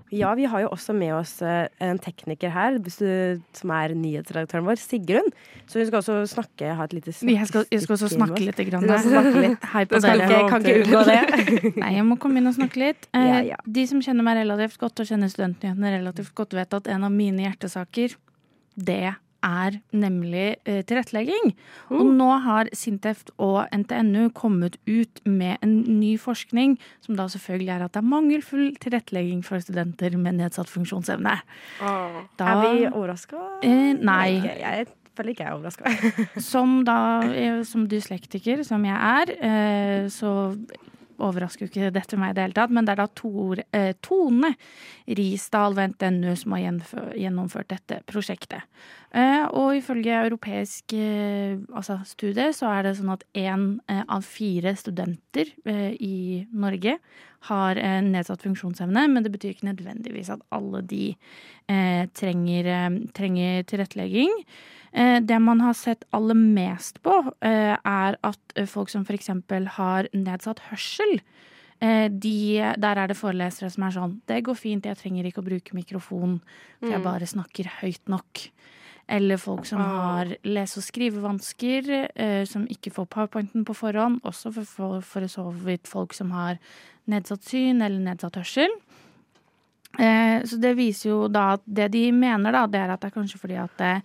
Ja, 0.07 0.29
vi 0.39 0.45
har 0.47 0.61
jo 0.63 0.69
også 0.71 0.93
med 0.95 1.11
oss 1.17 1.33
eh, 1.43 1.65
en 1.83 1.97
tekniker 1.99 2.47
her, 2.55 2.77
som 2.87 3.71
er 3.75 3.91
nyhetsredaktøren 3.91 4.63
vår, 4.63 4.79
Sigrun. 4.79 5.25
Så 5.67 5.81
hun 5.81 5.89
skal 5.89 5.99
også 5.99 6.15
snakke, 6.31 6.69
ha 6.79 6.85
et 6.87 6.93
lite 6.95 7.11
Jeg 7.11 7.49
skal, 7.49 7.65
jeg 7.67 7.83
skal 7.83 7.97
også 7.97 8.09
snakke 8.13 8.39
litt. 8.39 8.61
Grann. 8.69 8.87
snakke 8.87 9.41
litt. 9.43 9.67
Hei 9.73 9.83
på 9.83 9.99
dere. 9.99 10.15
Ikke, 10.23 10.37
Jeg 10.37 10.47
kan 10.53 10.63
ikke 10.63 10.85
unngå 10.85 11.01
det. 11.11 11.73
Nei, 11.83 11.91
jeg 11.97 12.05
må 12.07 12.15
komme 12.23 12.39
inn 12.39 12.47
og 12.47 12.55
snakke 12.55 12.79
litt. 12.85 13.09
Eh, 13.11 13.27
Ja, 13.27 13.41
ja. 13.51 13.59
De 13.67 13.83
som 13.91 13.99
kjenner 14.01 14.23
meg 14.25 14.39
relativt 14.39 14.79
godt 14.79 15.03
og 15.03 15.11
kjenner 15.11 15.33
studentnyhetene 15.33 15.91
relativt 15.99 16.31
godt, 16.39 16.55
vet 16.55 16.79
at 16.79 16.87
en 16.95 17.03
av 17.03 17.11
mine 17.11 17.43
hjertesaker, 17.43 18.15
det 18.77 19.15
er 19.43 19.75
nemlig 19.93 20.57
tilrettelegging. 20.65 20.85
tilrettelegging. 20.89 21.51
Og 21.91 22.01
Mm. 22.05 22.17
nå 22.17 22.41
har 22.43 22.65
Sintef 22.73 23.23
og 23.39 23.67
NTNU 23.71 24.29
kommet 24.33 24.77
ut 24.87 25.21
med 25.25 25.57
en 25.61 25.99
ny 25.99 26.17
forskning, 26.17 26.77
som 27.01 27.15
da 27.15 27.27
selvfølgelig 27.27 27.69
er 27.69 27.83
at 27.85 27.91
det 27.93 28.01
er 28.03 28.07
mangelfull 28.09 28.75
tilrettelegging 28.81 29.43
for 29.45 29.59
studenter 29.59 30.17
med 30.17 30.35
nedsatt 30.39 30.67
funksjonsevne. 30.67 31.39
Oh. 31.81 32.23
Da, 32.37 32.45
Er 32.45 32.61
vi 32.75 32.85
overraska? 32.87 33.37
Eh, 33.63 33.93
nei. 33.93 34.41
Jeg, 34.41 34.57
jeg 34.59 34.87
føler 35.15 35.29
ikke 35.29 35.43
jeg 35.45 35.51
er 35.51 35.57
overraska. 35.57 36.39
Som 36.41 36.83
da, 36.83 37.21
eh, 37.31 37.63
som 37.63 37.87
dyslektiker, 37.87 38.63
som 38.65 38.83
jeg 38.83 38.97
er, 38.97 39.31
eh, 39.39 40.07
så 40.09 40.57
overrasker 41.23 41.65
jo 41.65 41.71
ikke 41.71 41.93
dette 41.95 42.19
meg 42.19 42.33
i 42.33 42.37
det 42.37 42.45
hele 42.45 42.57
tatt, 42.57 42.73
men 42.73 42.87
det 42.87 42.93
er 42.95 43.01
da 43.01 43.07
Tor, 43.17 43.61
eh, 43.75 43.93
Tone 44.05 44.53
Risdal 45.07 45.77
ved 45.77 45.95
NTNU 45.95 46.35
som 46.37 46.55
har 46.55 46.65
gjennomført 47.17 47.71
dette 47.73 48.01
prosjektet. 48.09 48.67
Eh, 49.15 49.45
og 49.55 49.77
ifølge 49.77 50.11
europeisk 50.25 50.91
eh, 50.97 51.55
altså 51.71 51.95
studie 52.05 52.49
så 52.55 52.67
er 52.75 52.83
det 52.83 52.97
sånn 52.97 53.13
at 53.13 53.23
én 53.39 53.67
eh, 53.87 54.01
av 54.03 54.25
fire 54.27 54.73
studenter 54.75 55.53
i 56.03 56.43
Norge 56.51 56.97
har 57.47 57.79
nedsatt 58.03 58.41
funksjonsevne, 58.43 59.05
men 59.07 59.23
det 59.23 59.31
betyr 59.31 59.53
ikke 59.53 59.69
nødvendigvis 59.69 60.31
at 60.33 60.41
alle 60.51 60.81
de 60.89 61.11
trenger, 62.17 62.67
trenger 63.15 63.61
tilrettelegging. 63.69 64.33
Det 65.21 65.37
man 65.45 65.61
har 65.61 65.77
sett 65.77 66.03
aller 66.17 66.35
mest 66.35 66.97
på, 67.05 67.13
er 67.45 68.17
at 68.25 68.55
folk 68.67 68.89
som 68.91 69.05
f.eks. 69.05 69.29
har 69.77 70.09
nedsatt 70.17 70.63
hørsel, 70.71 71.21
de, 71.77 72.35
der 72.81 73.03
er 73.03 73.13
det 73.13 73.19
forelesere 73.21 73.69
som 73.71 73.85
er 73.85 73.95
sånn 73.95 74.17
Det 74.27 74.41
går 74.49 74.57
fint, 74.57 74.89
jeg 74.89 74.97
trenger 74.97 75.29
ikke 75.29 75.45
å 75.45 75.47
bruke 75.47 75.77
mikrofon, 75.77 76.39
for 76.81 76.89
jeg 76.89 76.99
Mm. 76.99 77.05
bare 77.05 77.29
snakker 77.29 77.69
høyt 77.79 78.09
nok. 78.09 78.49
Eller 79.09 79.37
folk 79.39 79.65
som 79.65 79.79
Ah. 79.79 80.17
har 80.17 80.25
lese- 80.43 80.77
og 80.77 80.83
skrivevansker, 80.83 82.09
eh, 82.15 82.43
som 82.45 82.65
ikke 82.67 82.91
får 82.91 83.07
powerpointen 83.07 83.63
på 83.65 83.73
forhånd. 83.75 84.21
Også 84.23 84.51
for, 84.53 84.63
for, 84.65 85.01
for 85.01 85.21
så 85.27 85.45
vidt 85.63 85.87
folk 85.87 86.13
som 86.13 86.31
har 86.31 86.57
nedsatt 87.07 87.43
syn 87.47 87.81
eller 87.81 87.99
nedsatt 88.03 88.35
hørsel. 88.35 88.69
Eh, 89.97 90.43
så 90.43 90.59
det 90.61 90.75
viser 90.77 91.09
jo 91.09 91.27
da 91.31 91.53
at 91.55 91.63
det 91.65 91.91
de 91.95 92.11
mener, 92.11 92.51
da, 92.51 92.65
det 92.67 92.81
er 92.81 92.91
at 92.93 93.01
det 93.01 93.09
er 93.09 93.15
kanskje 93.21 93.39
fordi 93.39 93.55
at 93.63 93.81
eh, 93.81 94.01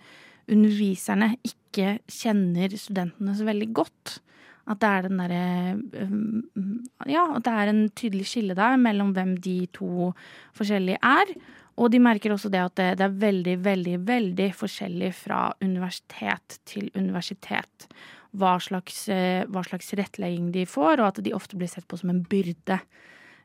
underviserne 0.53 1.33
ikke 1.45 1.97
kjenner 2.09 2.73
studentene 2.79 3.35
så 3.35 3.45
veldig 3.47 3.73
godt. 3.75 4.19
At 4.65 4.79
det 4.79 4.89
er 4.89 5.01
den 5.09 5.17
derre 5.19 6.05
um, 6.07 6.87
Ja, 7.05 7.25
at 7.35 7.43
det 7.43 7.51
er 7.51 7.67
en 7.73 7.89
tydelig 7.91 8.29
skille 8.31 8.55
der 8.55 8.77
mellom 8.79 9.11
hvem 9.11 9.35
de 9.43 9.65
to 9.75 10.13
forskjellige 10.55 11.01
er. 11.03 11.33
Og 11.81 11.89
de 11.89 12.01
merker 12.01 12.33
også 12.33 12.51
det 12.53 12.61
at 12.61 12.75
det, 12.77 12.89
det 12.99 13.05
er 13.07 13.21
veldig, 13.23 13.55
veldig, 13.65 13.95
veldig 14.05 14.49
forskjellig 14.57 15.09
fra 15.17 15.47
universitet 15.63 16.59
til 16.69 16.91
universitet. 16.93 17.87
Hva 18.37 18.55
slags, 18.61 19.07
eh, 19.13 19.45
hva 19.49 19.63
slags 19.65 19.93
rettlegging 19.97 20.51
de 20.53 20.67
får, 20.69 20.99
og 20.99 21.09
at 21.09 21.23
de 21.25 21.33
ofte 21.33 21.57
blir 21.57 21.71
sett 21.71 21.87
på 21.89 21.97
som 21.97 22.13
en 22.13 22.21
byrde. 22.29 22.79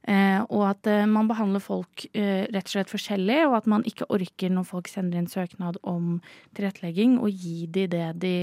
Eh, 0.09 0.41
og 0.49 0.63
at 0.71 0.89
eh, 0.89 1.05
man 1.09 1.29
behandler 1.29 1.61
folk 1.61 2.07
eh, 2.17 2.47
rett 2.49 2.69
og 2.71 2.73
slett 2.73 2.93
forskjellig, 2.93 3.43
og 3.49 3.59
at 3.59 3.67
man 3.69 3.85
ikke 3.89 4.07
orker 4.15 4.53
når 4.55 4.65
folk 4.71 4.89
sender 4.89 5.21
inn 5.21 5.29
søknad 5.29 5.77
om 5.83 6.23
tilrettelegging, 6.57 7.19
å 7.21 7.29
gi 7.29 7.67
de 7.69 7.85
det 7.93 8.07
de 8.23 8.35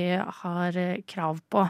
har 0.42 0.78
krav 1.10 1.42
på. 1.50 1.66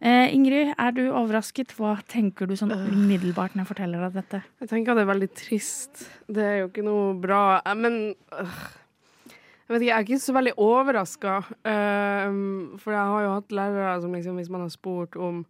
Eh, 0.00 0.32
Ingrid, 0.32 0.72
er 0.78 0.96
du 0.96 1.02
overrasket? 1.10 1.76
Hva 1.76 1.98
tenker 2.08 2.48
du 2.48 2.56
sånn 2.56 2.72
umiddelbart 2.72 3.52
når 3.52 3.66
jeg 3.66 3.72
forteller 3.74 4.06
deg 4.06 4.22
dette? 4.22 4.40
Jeg 4.64 4.72
tenker 4.72 4.94
at 4.94 5.02
det 5.02 5.04
er 5.04 5.12
veldig 5.12 5.32
trist. 5.36 6.06
Det 6.24 6.48
er 6.48 6.58
jo 6.62 6.70
ikke 6.70 6.86
noe 6.86 7.12
bra. 7.20 7.44
Men 7.76 8.14
øh, 8.14 8.60
jeg 9.28 9.74
vet 9.74 9.82
ikke, 9.82 9.90
jeg 9.90 9.96
er 9.98 10.06
ikke 10.08 10.22
så 10.24 10.38
veldig 10.38 10.56
overraska. 10.60 11.40
for 12.80 12.96
jeg 12.96 13.12
har 13.12 13.26
jo 13.26 13.34
hatt 13.36 13.52
lærere 13.60 13.98
som 14.00 14.16
liksom, 14.16 14.40
hvis 14.40 14.52
man 14.52 14.64
har 14.64 14.72
spurt 14.72 15.20
om 15.20 15.44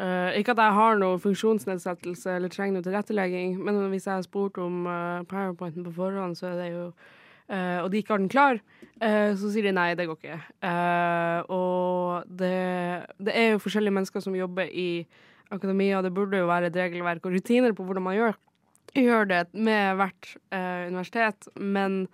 øh, 0.00 0.30
Ikke 0.38 0.54
at 0.54 0.62
jeg 0.62 0.76
har 0.78 0.96
noe 1.00 1.18
funksjonsnedsettelse 1.22 2.36
eller 2.36 2.52
trenger 2.52 2.78
noe 2.78 2.86
tilrettelegging, 2.86 3.58
men 3.62 3.82
hvis 3.92 4.08
jeg 4.08 4.18
har 4.18 4.24
spurt 4.26 4.58
om 4.62 4.86
uh, 4.88 5.22
powerpointen 5.30 5.84
på 5.86 5.94
forhånd, 5.94 6.36
så 6.38 6.52
er 6.52 6.56
det 6.60 6.70
jo 6.72 6.86
uh, 6.88 7.78
Og 7.84 7.90
de 7.92 8.00
ikke 8.00 8.14
har 8.14 8.22
den 8.22 8.32
klar, 8.32 8.62
så 9.04 9.50
sier 9.50 9.66
de 9.66 9.74
nei, 9.74 9.90
det 9.98 10.06
går 10.08 10.16
ikke. 10.16 10.36
Og 11.52 12.30
det, 12.40 12.54
det 13.20 13.34
er 13.36 13.50
jo 13.52 13.60
forskjellige 13.60 13.92
mennesker 13.92 14.22
som 14.22 14.36
jobber 14.38 14.70
i 14.70 15.04
akademia, 15.52 15.98
det 16.00 16.14
burde 16.14 16.40
jo 16.40 16.46
være 16.48 16.70
et 16.70 16.78
regelverk 16.78 17.26
og 17.26 17.34
rutiner 17.34 17.74
på 17.76 17.84
hvordan 17.84 18.06
man 18.06 18.16
gjør, 18.16 18.38
gjør 18.96 19.28
det 19.28 19.42
med 19.52 19.98
hvert 19.98 20.30
universitet. 20.54 21.50
Men 21.58 22.06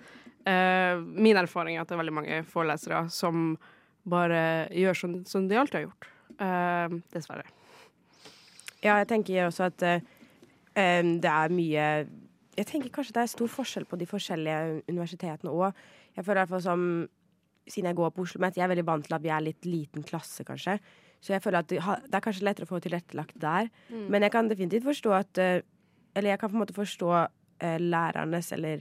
min 0.49 1.39
erfaring 1.45 1.77
er 1.77 1.85
at 1.85 1.93
det 1.93 1.99
er 1.99 2.03
veldig 2.03 2.17
mange 2.17 2.43
forelesere 2.49 3.05
som 3.13 3.55
bare 4.09 4.43
gjør 4.75 5.03
som, 5.05 5.17
som 5.29 5.47
de 5.47 5.61
alltid 5.61 5.83
har 5.83 5.89
gjort. 5.91 6.13
Dessverre. 7.15 7.60
Ja, 8.85 8.97
jeg 9.01 9.09
tenker 9.11 9.47
også 9.47 9.69
at 9.69 9.85
eh, 9.85 10.03
det 10.75 11.31
er 11.31 11.53
mye 11.53 11.87
Jeg 12.57 12.67
tenker 12.67 12.93
kanskje 12.93 13.15
det 13.17 13.23
er 13.23 13.33
stor 13.33 13.51
forskjell 13.53 13.87
på 13.89 13.99
de 14.01 14.09
forskjellige 14.09 14.83
universitetene 14.89 15.53
òg. 15.53 15.77
Jeg 16.17 16.25
føler 16.25 16.41
i 16.41 16.43
hvert 16.45 16.55
fall 16.57 16.69
som 16.69 16.85
Siden 17.71 17.91
jeg 17.91 17.99
går 18.01 18.11
på 18.11 18.25
Oslo 18.25 18.41
Met, 18.43 18.57
jeg 18.57 18.65
er 18.65 18.71
veldig 18.73 18.87
vant 18.89 19.05
til 19.07 19.15
at 19.15 19.23
vi 19.23 19.31
er 19.31 19.43
litt 19.45 19.67
liten 19.69 20.03
klasse, 20.03 20.43
kanskje. 20.43 20.79
Så 21.23 21.35
jeg 21.35 21.43
føler 21.45 21.61
at 21.61 21.69
det, 21.71 21.79
det 21.79 22.17
er 22.17 22.25
kanskje 22.25 22.47
lettere 22.49 22.67
å 22.67 22.71
få 22.71 22.81
tilrettelagt 22.83 23.37
der. 23.39 23.69
Men 24.11 24.25
jeg 24.25 24.33
kan 24.35 24.49
definitivt 24.51 24.89
forstå 24.89 25.13
at 25.15 25.39
eh, 25.39 25.61
Eller 26.17 26.33
jeg 26.33 26.41
kan 26.41 26.51
på 26.51 26.57
en 26.57 26.63
måte 26.65 26.75
forstå 26.75 27.11
eh, 27.61 27.79
lærernes 27.79 28.51
eller 28.57 28.81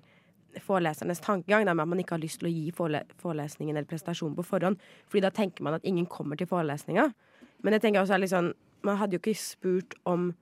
forelesernes 0.58 1.20
tankegang 1.22 1.68
med 1.68 1.84
at 1.84 1.88
man 1.88 2.00
ikke 2.00 2.16
har 2.16 2.24
lyst 2.24 2.40
til 2.42 2.50
å 2.50 2.54
gi 2.54 2.72
forele 2.74 3.04
forelesningen 3.22 3.76
eller 3.76 3.86
presentasjonen 3.86 4.36
på 4.36 4.48
forhånd. 4.48 4.80
Fordi 5.08 5.22
da 5.22 5.30
tenker 5.30 5.64
man 5.64 5.78
at 5.78 5.86
ingen 5.86 6.08
kommer 6.10 6.40
til 6.40 6.50
forelesninga. 6.50 7.12
Men 7.62 7.76
jeg 7.76 7.84
tenker 7.84 8.02
også 8.02 8.16
er 8.18 8.24
litt 8.24 8.34
sånn 8.34 8.54
Man 8.84 8.98
hadde 8.98 9.18
jo 9.18 9.20
ikke 9.20 9.36
spurt 9.38 9.94
om, 10.06 10.34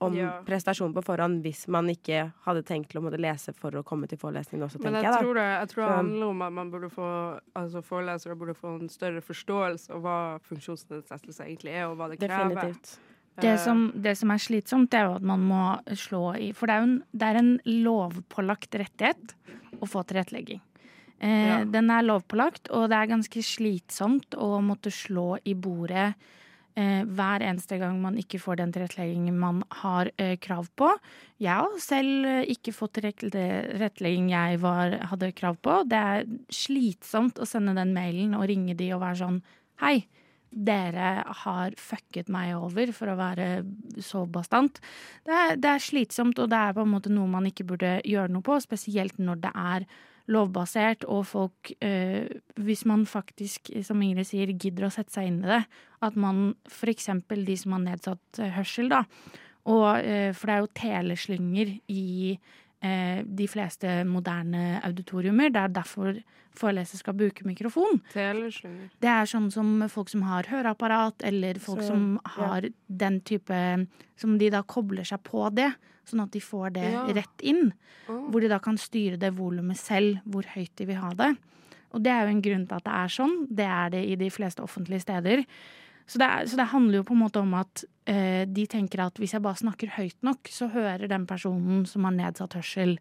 om 0.00 0.14
Ja. 0.16 0.42
prestasjon 0.44 0.92
på 0.94 1.02
forhånd 1.04 1.42
hvis 1.42 1.66
man 1.68 1.88
ikke 1.88 2.32
hadde 2.44 2.62
tenkt 2.62 2.90
til 2.90 3.00
å 3.00 3.04
måtte 3.04 3.20
lese 3.20 3.52
for 3.56 3.70
å 3.70 3.82
komme 3.84 4.06
til 4.08 4.18
forelesningen 4.18 4.64
også, 4.66 4.80
Men 4.82 4.92
tenker 4.94 5.02
jeg 5.02 5.12
jeg, 5.12 5.22
tror, 5.24 5.34
det, 5.34 5.46
jeg 5.60 5.68
tror 5.72 5.82
det 5.86 5.96
handler 5.96 6.26
om 6.26 6.42
at 6.42 6.52
man 6.52 6.70
burde 6.70 6.90
få 6.90 7.08
altså 7.56 7.82
forelesere 7.82 8.36
burde 8.36 8.54
få 8.54 8.74
en 8.80 8.88
større 8.88 9.20
forståelse 9.24 9.90
av 9.92 10.00
hva 10.04 10.18
funksjonsnedsettelse 10.48 11.44
egentlig 11.44 11.72
er, 11.72 11.86
og 11.88 11.96
hva 11.96 12.08
det 12.12 12.18
krever. 12.20 12.54
Definitivt. 12.54 12.98
Det 13.36 13.50
Eh, 13.52 13.58
som, 13.60 13.92
det 13.94 14.16
som 14.16 14.30
er 14.32 14.38
slitsomt, 14.40 14.88
det 14.90 14.96
er 15.00 15.10
jo 15.10 15.16
at 15.18 15.22
man 15.22 15.40
må 15.44 15.64
slå 15.92 16.34
i 16.40 16.52
For 16.56 16.66
det 16.66 16.72
er 16.72 16.80
jo 16.80 16.86
en, 16.88 17.02
det 17.12 17.26
er 17.28 17.36
en 17.36 17.50
lovpålagt 17.84 18.78
rettighet 18.80 19.34
å 19.80 19.84
få 19.88 20.04
tilrettelegging. 20.08 20.60
Eh, 21.20 21.46
Ja. 21.48 21.64
Den 21.64 21.90
er 21.90 22.02
lovpålagt, 22.02 22.70
og 22.70 22.88
det 22.88 22.96
er 22.96 23.12
ganske 23.12 23.42
slitsomt 23.44 24.32
å 24.36 24.60
måtte 24.64 24.88
slå 24.92 25.38
i 25.44 25.52
bordet 25.54 26.14
hver 26.76 27.40
eneste 27.40 27.78
gang 27.80 28.00
man 28.02 28.18
ikke 28.20 28.40
får 28.42 28.58
den 28.60 28.72
tilretteleggingen 28.74 29.38
man 29.40 29.62
har 29.82 30.10
eh, 30.20 30.34
krav 30.36 30.68
på. 30.76 30.90
Jeg 31.40 31.54
har 31.56 31.78
selv 31.80 32.26
eh, 32.28 32.50
ikke 32.52 32.74
fått 32.76 32.98
tilrettelegging 32.98 34.28
jeg 34.34 34.60
var, 34.60 34.98
hadde 35.12 35.32
krav 35.36 35.56
på. 35.64 35.78
Det 35.88 36.02
er 36.12 36.28
slitsomt 36.52 37.40
å 37.40 37.48
sende 37.48 37.76
den 37.78 37.94
mailen 37.96 38.36
og 38.36 38.44
ringe 38.50 38.76
de 38.76 38.92
og 38.96 39.02
være 39.04 39.22
sånn 39.22 39.40
Hei, 39.80 40.06
dere 40.48 41.20
har 41.44 41.74
fucket 41.76 42.30
meg 42.32 42.54
over, 42.56 42.88
for 42.96 43.12
å 43.12 43.18
være 43.18 43.48
så 44.00 44.22
bastant. 44.24 44.80
Det 45.28 45.58
det 45.60 45.72
er 45.72 45.84
slitsomt, 45.84 46.38
og 46.40 46.48
det 46.52 46.60
er 46.60 46.76
på 46.76 46.84
en 46.86 46.92
måte 46.94 47.12
noe 47.12 47.28
man 47.28 47.48
ikke 47.48 47.66
burde 47.68 47.98
gjøre 48.08 48.32
noe 48.32 48.44
på, 48.44 48.56
spesielt 48.64 49.20
når 49.20 49.42
det 49.44 49.52
er 49.52 49.88
lovbasert, 50.32 51.06
og 51.06 51.24
folk 51.28 51.72
eh, 51.80 52.26
Hvis 52.56 52.84
man 52.88 53.06
faktisk, 53.06 53.70
som 53.86 54.02
Ingrid 54.02 54.26
sier, 54.26 54.50
gidder 54.52 54.88
å 54.88 54.92
sette 54.92 55.14
seg 55.14 55.30
inn 55.30 55.42
i 55.44 55.50
det, 55.50 55.62
at 56.02 56.16
man 56.18 56.54
f.eks. 56.70 57.10
de 57.28 57.56
som 57.56 57.76
har 57.76 57.84
nedsatt 57.84 58.40
eh, 58.42 58.54
hørsel, 58.56 58.90
da, 58.92 59.04
og, 59.66 59.86
eh, 59.98 60.30
for 60.36 60.46
det 60.46 60.54
er 60.54 60.62
jo 60.62 60.72
teleslynger 60.78 61.72
i 61.90 62.06
eh, 62.32 63.20
de 63.26 63.46
fleste 63.50 64.00
moderne 64.06 64.80
auditoriumer. 64.86 65.50
Det 65.50 65.62
er 65.62 65.74
derfor 65.80 66.20
foreleser 66.56 67.00
skal 67.02 67.16
bruke 67.18 67.46
mikrofon. 67.46 68.00
Teleslynger. 68.14 68.92
Det 69.02 69.10
er 69.12 69.28
sånn 69.28 69.50
som 69.52 69.82
folk 69.92 70.12
som 70.12 70.22
har 70.28 70.48
høreapparat, 70.50 71.26
eller 71.26 71.58
folk 71.62 71.82
Så, 71.82 71.90
som 71.92 72.06
ja. 72.16 72.32
har 72.38 72.70
den 72.86 73.20
type 73.26 73.58
Som 74.16 74.38
de 74.40 74.48
da 74.50 74.62
kobler 74.64 75.04
seg 75.04 75.20
på 75.26 75.42
det, 75.52 75.68
sånn 76.10 76.22
at 76.24 76.32
de 76.34 76.40
får 76.40 76.72
det 76.78 76.86
Ja. 76.92 77.04
rett 77.12 77.42
inn. 77.42 77.72
Oh. 78.08 78.30
Hvor 78.30 78.40
de 78.40 78.48
da 78.52 78.58
kan 78.62 78.76
styre 78.78 79.18
det 79.18 79.34
volumet 79.36 79.76
selv, 79.76 80.20
hvor 80.26 80.42
høyt 80.54 80.74
de 80.76 80.86
vil 80.86 80.96
ha 81.02 81.10
det. 81.10 81.36
Og 81.94 82.02
det 82.02 82.12
er 82.12 82.26
jo 82.26 82.34
en 82.34 82.42
grunn 82.42 82.66
til 82.68 82.76
at 82.76 82.84
det 82.84 82.92
er 82.92 83.08
sånn. 83.08 83.36
Det 83.48 83.66
er 83.66 83.90
det 83.90 84.04
i 84.10 84.16
de 84.16 84.30
fleste 84.30 84.62
offentlige 84.62 85.00
steder. 85.06 85.44
Så 86.06 86.18
det, 86.18 86.26
er, 86.28 86.46
så 86.46 86.56
det 86.56 86.68
handler 86.70 87.00
jo 87.00 87.06
på 87.08 87.14
en 87.16 87.22
måte 87.24 87.40
om 87.42 87.54
at 87.58 87.84
eh, 88.06 88.44
de 88.46 88.66
tenker 88.70 89.00
at 89.02 89.14
hvis 89.18 89.32
jeg 89.34 89.42
bare 89.42 89.58
snakker 89.58 89.94
høyt 89.96 90.16
nok, 90.22 90.46
så 90.46 90.68
hører 90.70 91.08
den 91.08 91.26
personen 91.26 91.84
som 91.86 92.04
har 92.04 92.12
nedsatt 92.14 92.54
hørsel, 92.54 92.98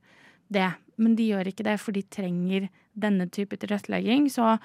det. 0.50 0.72
Men 0.98 1.16
de 1.18 1.28
gjør 1.30 1.50
ikke 1.52 1.66
det, 1.66 1.80
for 1.82 1.92
de 1.92 2.02
trenger 2.04 2.70
denne 2.98 3.28
type 3.30 3.58
tilrettelegging. 3.62 4.28
Så 4.32 4.56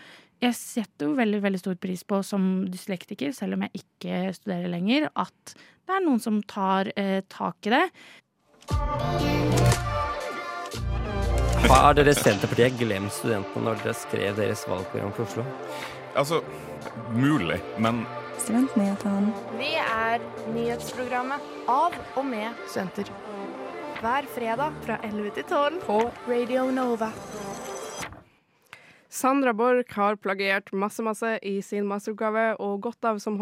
jeg 0.40 0.57
setter 0.57 1.09
jo 1.09 1.16
veldig, 1.18 1.40
veldig 1.44 1.61
stor 1.61 1.76
pris 1.81 2.05
på 2.05 2.22
som 2.24 2.64
dyslektiker, 2.70 3.33
selv 3.37 3.59
om 3.59 3.66
jeg 3.66 3.83
ikke 3.83 4.33
studerer 4.37 4.72
lenger, 4.72 5.11
at 5.20 5.55
det 5.55 5.96
er 5.96 6.05
noen 6.07 6.20
som 6.22 6.40
tar 6.48 6.92
eh, 6.96 7.20
tak 7.29 7.66
i 7.66 7.74
det. 7.74 7.85
Har 11.70 11.94
dere 11.94 12.12
Senterpartiet 12.18 12.78
glemt 12.80 13.12
studentene 13.14 13.68
når 13.68 13.83
dere 13.85 13.94
skrev 13.94 14.35
deres 14.38 14.64
valgprogram 14.68 15.12
for 15.14 15.28
Oslo? 15.28 15.44
Altså, 16.18 16.40
mulig, 17.14 17.61
men 17.78 18.02
Studentnyhetene. 18.40 19.33
Vi 19.59 19.74
er 19.76 20.22
nyhetsprogrammet 20.54 21.44
av 21.68 21.94
og 22.16 22.24
med 22.26 22.64
Senter. 22.72 23.11
Hver 24.00 24.28
fredag 24.33 24.78
fra 24.87 24.96
11 25.04 25.35
til 25.37 25.44
12 25.50 25.80
på 25.85 25.98
Radio 26.30 26.70
Nova. 26.72 27.11
Sandra 29.11 29.51
Borch 29.53 29.90
har 29.99 30.14
plagiert 30.23 30.68
masse 30.70 31.03
masse 31.03 31.33
i 31.42 31.57
sin 31.66 31.88
masteroppgave, 31.90 32.44
og 32.62 32.85
gått 32.85 33.07
av 33.09 33.18
som 33.18 33.40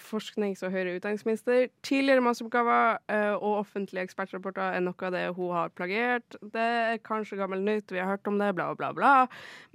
forsknings- 0.00 0.62
og 0.64 0.72
høyere 0.72 0.94
utdanningsminister. 0.96 1.66
Tidligere 1.84 2.24
masteroppgaver 2.24 2.96
eh, 3.12 3.34
og 3.34 3.58
offentlige 3.58 4.06
ekspertrapporter 4.08 4.78
er 4.78 4.80
noe 4.80 4.96
av 5.10 5.12
det 5.12 5.26
hun 5.36 5.52
har 5.52 5.74
plagiert. 5.76 6.38
Det 6.40 6.64
er 6.94 7.02
kanskje 7.04 7.36
gammel 7.36 7.60
nytt, 7.66 7.92
vi 7.92 8.00
har 8.00 8.14
hørt 8.14 8.32
om 8.32 8.40
det, 8.40 8.48
bla, 8.56 8.70
bla, 8.78 8.94
bla. 8.96 9.12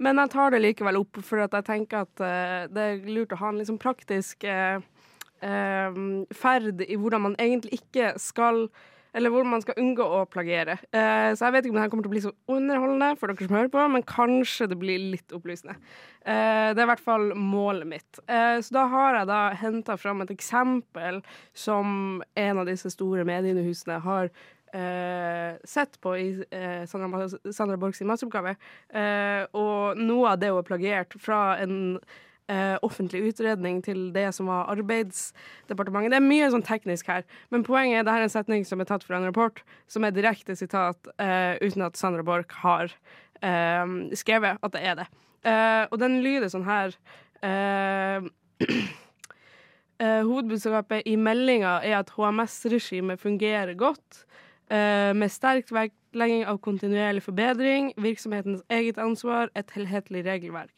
Men 0.02 0.18
jeg 0.18 0.34
tar 0.34 0.50
det 0.50 0.64
likevel 0.64 0.98
opp, 1.04 1.22
for 1.22 1.44
jeg 1.44 1.68
tenker 1.70 2.02
at 2.08 2.26
eh, 2.26 2.66
det 2.66 2.88
er 2.90 3.06
lurt 3.06 3.36
å 3.36 3.40
ha 3.44 3.54
en 3.54 3.62
liksom 3.62 3.78
praktisk 3.78 4.48
eh, 4.50 4.82
ferd 6.34 6.82
i 6.82 6.96
hvordan 6.98 7.22
man 7.22 7.38
egentlig 7.38 7.78
ikke 7.84 8.16
skal 8.18 8.64
eller 9.16 9.32
hvor 9.32 9.46
man 9.48 9.62
skal 9.64 9.78
unngå 9.80 10.04
å 10.04 10.24
plagiere. 10.28 10.76
Eh, 10.92 11.30
så 11.32 11.46
jeg 11.46 11.54
vet 11.54 11.66
ikke 11.66 11.74
om 11.74 11.78
det 11.80 11.86
kommer 11.92 12.06
til 12.06 12.10
å 12.10 12.14
bli 12.14 12.24
så 12.26 12.32
underholdende 12.52 13.08
for 13.20 13.32
dere 13.32 13.48
som 13.48 13.56
hører 13.56 13.72
på, 13.72 13.84
men 13.94 14.04
kanskje 14.06 14.68
det 14.68 14.78
blir 14.80 15.06
litt 15.14 15.32
opplysende. 15.36 15.78
Eh, 16.20 16.74
det 16.76 16.82
er 16.82 16.84
i 16.84 16.90
hvert 16.92 17.04
fall 17.06 17.30
målet 17.32 17.88
mitt. 17.88 18.20
Eh, 18.28 18.58
så 18.60 18.76
da 18.76 18.84
har 18.92 19.20
jeg 19.20 19.30
da 19.32 19.40
henta 19.62 19.96
fram 20.00 20.20
et 20.24 20.34
eksempel 20.34 21.22
som 21.56 22.20
en 22.36 22.60
av 22.60 22.68
disse 22.68 22.92
store 22.92 23.24
mediehusene 23.28 23.98
har 24.04 24.28
eh, 24.76 25.56
sett 25.64 25.96
på 26.04 26.14
i 26.20 26.28
eh, 26.50 26.84
Sandra, 26.90 27.26
Sandra 27.52 27.80
Borch 27.80 28.02
masseoppgave. 28.04 28.56
Eh, 28.92 29.42
og 29.56 30.00
noe 30.00 30.34
av 30.34 30.40
det 30.42 30.52
hun 30.52 30.60
har 30.60 30.68
plagiert 30.68 31.16
fra 31.22 31.42
en 31.62 31.96
eh, 32.52 32.76
offentlig 32.86 33.22
utredning 33.30 33.82
til 33.84 34.08
det 34.14 34.28
som 34.36 34.50
var 34.50 34.70
Arbeidsdepartementet. 34.72 36.14
Det 36.14 36.20
er 36.20 36.26
mye 36.26 36.50
sånn 36.52 36.64
teknisk 36.66 37.10
her, 37.10 37.26
men 37.54 37.66
poenget 37.66 38.00
er 38.00 38.06
det 38.06 38.14
her 38.14 38.24
er 38.24 38.30
en 38.30 38.34
setning 38.36 38.66
som 38.68 38.82
er 38.82 38.90
tatt 38.90 39.06
fra 39.06 39.18
en 39.18 39.28
rapport, 39.28 39.62
som 39.90 40.06
er 40.06 40.14
direkte 40.14 40.56
sitat, 40.58 41.10
eh, 41.22 41.56
uten 41.62 41.86
at 41.86 41.98
Sandra 41.98 42.26
Borch 42.26 42.58
har 42.62 42.92
eh, 43.42 43.96
skrevet 44.16 44.62
at 44.62 44.76
det 44.76 44.84
er 44.84 45.00
det. 45.02 45.08
Eh, 45.46 45.84
og 45.90 45.98
den 46.02 46.20
lyder 46.24 46.50
sånn 46.50 46.66
her 46.66 46.94
eh, 47.46 48.24
eh, 50.02 50.22
Hovedbudskapet 50.26 51.06
i 51.06 51.14
meldinga 51.20 51.78
er 51.86 52.00
at 52.00 52.10
HMS-regimet 52.16 53.22
fungerer 53.22 53.76
godt, 53.78 54.24
med 54.66 55.30
sterk 55.30 55.68
vektlegging 55.70 56.40
av 56.50 56.56
kontinuerlig 56.58 57.20
forbedring, 57.22 57.92
virksomhetens 58.02 58.64
eget 58.66 58.96
ansvar, 58.98 59.46
et 59.54 59.70
helhetlig 59.76 60.24
regelverk 60.26 60.74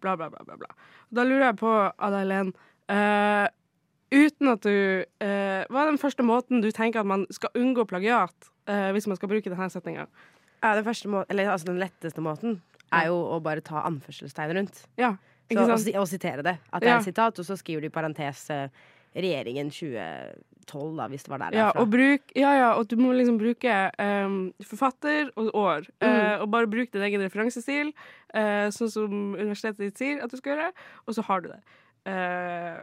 bla, 0.00 0.16
bla, 0.16 0.30
bla. 0.30 0.44
bla, 0.46 0.56
bla. 0.60 0.70
Da 1.14 1.26
lurer 1.26 1.48
jeg 1.48 1.58
på, 1.60 1.72
Ada-Helen 2.06 2.54
uh, 2.54 2.94
eh, 2.94 3.46
Uten 4.14 4.52
at 4.52 4.62
du 4.62 4.76
uh, 5.02 5.62
Hva 5.72 5.82
er 5.82 5.90
den 5.90 6.00
første 6.00 6.26
måten 6.26 6.62
du 6.62 6.70
tenker 6.74 7.02
at 7.02 7.08
man 7.08 7.26
skal 7.34 7.54
unngå 7.58 7.86
plagiat 7.90 8.50
uh, 8.70 8.90
hvis 8.94 9.08
man 9.10 9.18
skal 9.18 9.32
bruke 9.32 9.50
denne 9.50 9.68
setninga? 9.72 10.06
Ja, 10.64 10.74
den, 10.78 10.86
altså, 10.86 11.66
den 11.68 11.80
letteste 11.82 12.24
måten 12.24 12.60
er 12.94 13.10
jo 13.10 13.18
å 13.34 13.40
bare 13.42 13.64
ta 13.64 13.82
anførselstegn 13.84 14.54
rundt. 14.56 14.84
Ja, 15.00 15.16
så, 15.50 15.64
og, 15.66 15.88
og, 15.98 16.06
sitere 16.08 16.44
det. 16.46 16.54
At 16.70 16.80
det 16.80 16.88
er 16.88 16.94
et 16.94 17.02
ja. 17.02 17.08
sitat, 17.10 17.40
og 17.42 17.44
så 17.44 17.56
skriver 17.58 17.84
du 17.84 17.90
i 17.90 17.92
parentes 17.92 18.46
'regjeringen 19.14 19.68
20 19.70 19.98
tolv, 20.68 20.94
da, 20.98 21.08
hvis 21.12 21.26
det 21.26 21.32
var 21.32 21.42
der. 21.44 21.56
Ja, 21.56 21.66
derfra. 21.68 21.84
og 21.84 21.92
bruk, 21.92 22.34
ja, 22.36 22.54
ja, 22.58 22.70
og 22.78 22.88
du 22.90 22.96
må 23.00 23.12
liksom 23.12 23.38
bruke 23.40 23.76
um, 23.98 24.38
forfatter 24.64 25.30
og 25.36 25.52
år. 25.54 25.86
Eh, 26.00 26.08
mm. 26.08 26.18
Uh, 26.18 26.42
og 26.44 26.50
bare 26.56 26.70
bruke 26.70 26.92
din 26.92 27.06
egen 27.08 27.24
referansestil, 27.24 27.92
uh, 28.36 28.66
sånn 28.74 28.92
som 28.92 29.14
universitetet 29.36 29.84
ditt 29.86 30.02
sier 30.02 30.24
at 30.24 30.32
du 30.32 30.40
skal 30.40 30.56
gjøre, 30.56 30.72
og 31.06 31.16
så 31.16 31.26
har 31.28 31.44
du 31.44 31.52
det. 31.52 31.62
Uh, 32.04 32.82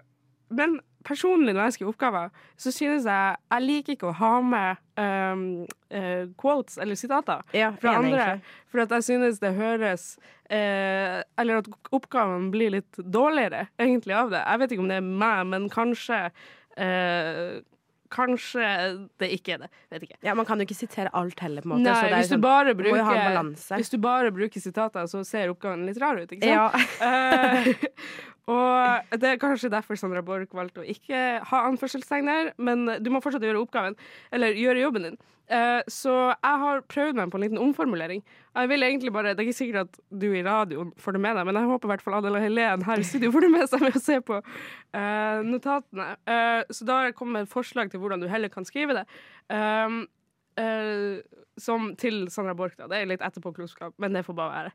men 0.52 0.80
personlig 1.08 1.54
når 1.56 1.70
jeg 1.70 1.76
skriver 1.78 1.94
oppgaver, 1.94 2.30
så 2.60 2.74
synes 2.74 3.08
jeg 3.08 3.38
jeg 3.54 3.66
liker 3.66 3.96
ikke 3.96 4.10
å 4.12 4.18
ha 4.20 4.32
med 4.46 4.82
um, 5.00 5.46
uh, 5.94 6.26
quotes 6.40 6.78
eller 6.82 7.00
sitater 7.00 7.42
ja, 7.58 7.72
fra 7.82 7.96
andre. 8.02 8.28
For 8.72 8.84
at 8.84 8.94
jeg 8.98 9.08
synes 9.08 9.42
det 9.42 9.54
høres 9.58 10.14
uh, 10.52 11.22
Eller 11.40 11.62
at 11.62 11.70
oppgaven 11.92 12.50
blir 12.54 12.76
litt 12.76 13.00
dårligere 13.00 13.68
egentlig 13.80 14.18
av 14.18 14.34
det. 14.34 14.44
Jeg 14.44 14.62
vet 14.62 14.76
ikke 14.76 14.86
om 14.86 14.92
det 14.92 15.00
er 15.02 15.12
meg, 15.24 15.44
men 15.54 15.70
kanskje 15.72 16.22
uh, 16.28 17.62
Kanskje 18.12 18.68
det 19.22 19.30
ikke 19.38 19.54
er 19.56 19.58
det. 19.64 19.70
Vet 19.94 20.04
ikke. 20.10 20.18
Ja, 20.28 20.34
Man 20.36 20.46
kan 20.46 20.60
jo 20.60 20.66
ikke 20.68 20.76
sitere 20.76 21.10
alt 21.16 21.40
heller, 21.40 21.62
på 21.64 21.70
en 21.72 21.78
måte. 21.78 21.88
Nei, 21.88 22.10
hvis 22.20 22.28
du, 22.28 22.36
sånn- 22.36 22.42
du 22.68 22.74
bruker, 22.76 22.98
hvis 23.80 23.90
du 23.94 23.98
bare 24.04 24.32
bruker 24.36 24.60
sitater, 24.62 25.08
så 25.08 25.24
ser 25.26 25.48
oppgaven 25.54 25.86
litt 25.88 25.98
rar 26.02 26.20
ut, 26.20 26.30
ikke 26.36 26.46
Ja. 26.52 26.70
sant? 26.72 27.02
Eh, 27.02 27.74
og 28.50 29.18
det 29.22 29.30
er 29.30 29.42
kanskje 29.42 29.70
derfor 29.72 30.00
Sandra 30.00 30.24
Borch 30.26 30.56
valgte 30.58 30.82
å 30.82 30.88
ikke 30.88 31.42
ha 31.46 31.60
anførselstegn 31.70 32.32
der, 32.32 32.54
men 32.58 32.88
du 33.04 33.12
må 33.14 33.22
fortsatt 33.22 33.46
gjøre 33.46 33.62
oppgaven, 33.62 33.98
eller 34.34 34.58
gjøre 34.58 34.82
jobben 34.82 35.10
din. 35.10 35.20
Eh, 35.52 35.82
så 35.92 36.14
jeg 36.32 36.60
har 36.64 36.84
prøvd 36.88 37.18
meg 37.18 37.32
på 37.32 37.40
en 37.40 37.44
liten 37.44 37.60
omformulering. 37.60 38.22
Jeg 38.56 38.70
vil 38.72 38.84
egentlig 38.88 39.12
bare, 39.12 39.34
Det 39.34 39.44
er 39.44 39.50
ikke 39.50 39.58
sikkert 39.58 39.90
at 39.90 40.00
du 40.22 40.32
i 40.32 40.44
radioen 40.44 40.94
får 40.98 41.12
det 41.12 41.22
med 41.22 41.36
deg, 41.36 41.46
men 41.46 41.60
jeg 41.60 41.72
håper 41.72 41.88
i 41.88 41.92
hvert 41.92 42.04
fall 42.06 42.18
Adela 42.20 42.40
Helen 42.40 42.86
her 42.88 43.00
i 43.00 43.04
studio 43.04 43.32
får 43.32 43.42
det 43.46 43.52
med 43.52 43.68
seg 43.68 43.84
med 43.84 43.98
å 43.98 44.04
se 44.04 44.20
på 44.22 44.40
eh, 44.40 45.42
notatene. 45.44 46.08
Eh, 46.26 46.64
så 46.72 46.88
da 46.88 47.02
med 47.26 47.42
et 47.44 47.52
forslag 47.52 47.92
til 47.92 48.00
hvordan 48.00 48.24
du 48.24 48.30
heller 48.32 48.50
kan 48.54 48.66
skrive 48.66 49.02
det. 49.02 49.06
Som 51.60 51.90
til 52.00 52.30
Sandra 52.32 52.54
Borch, 52.56 52.78
da. 52.80 52.88
Det 52.88 53.02
er 53.02 53.10
litt 53.10 53.24
etterpåklokskap, 53.26 53.98
men 54.00 54.16
det 54.16 54.24
får 54.24 54.38
bare 54.38 54.54
være. 54.54 54.72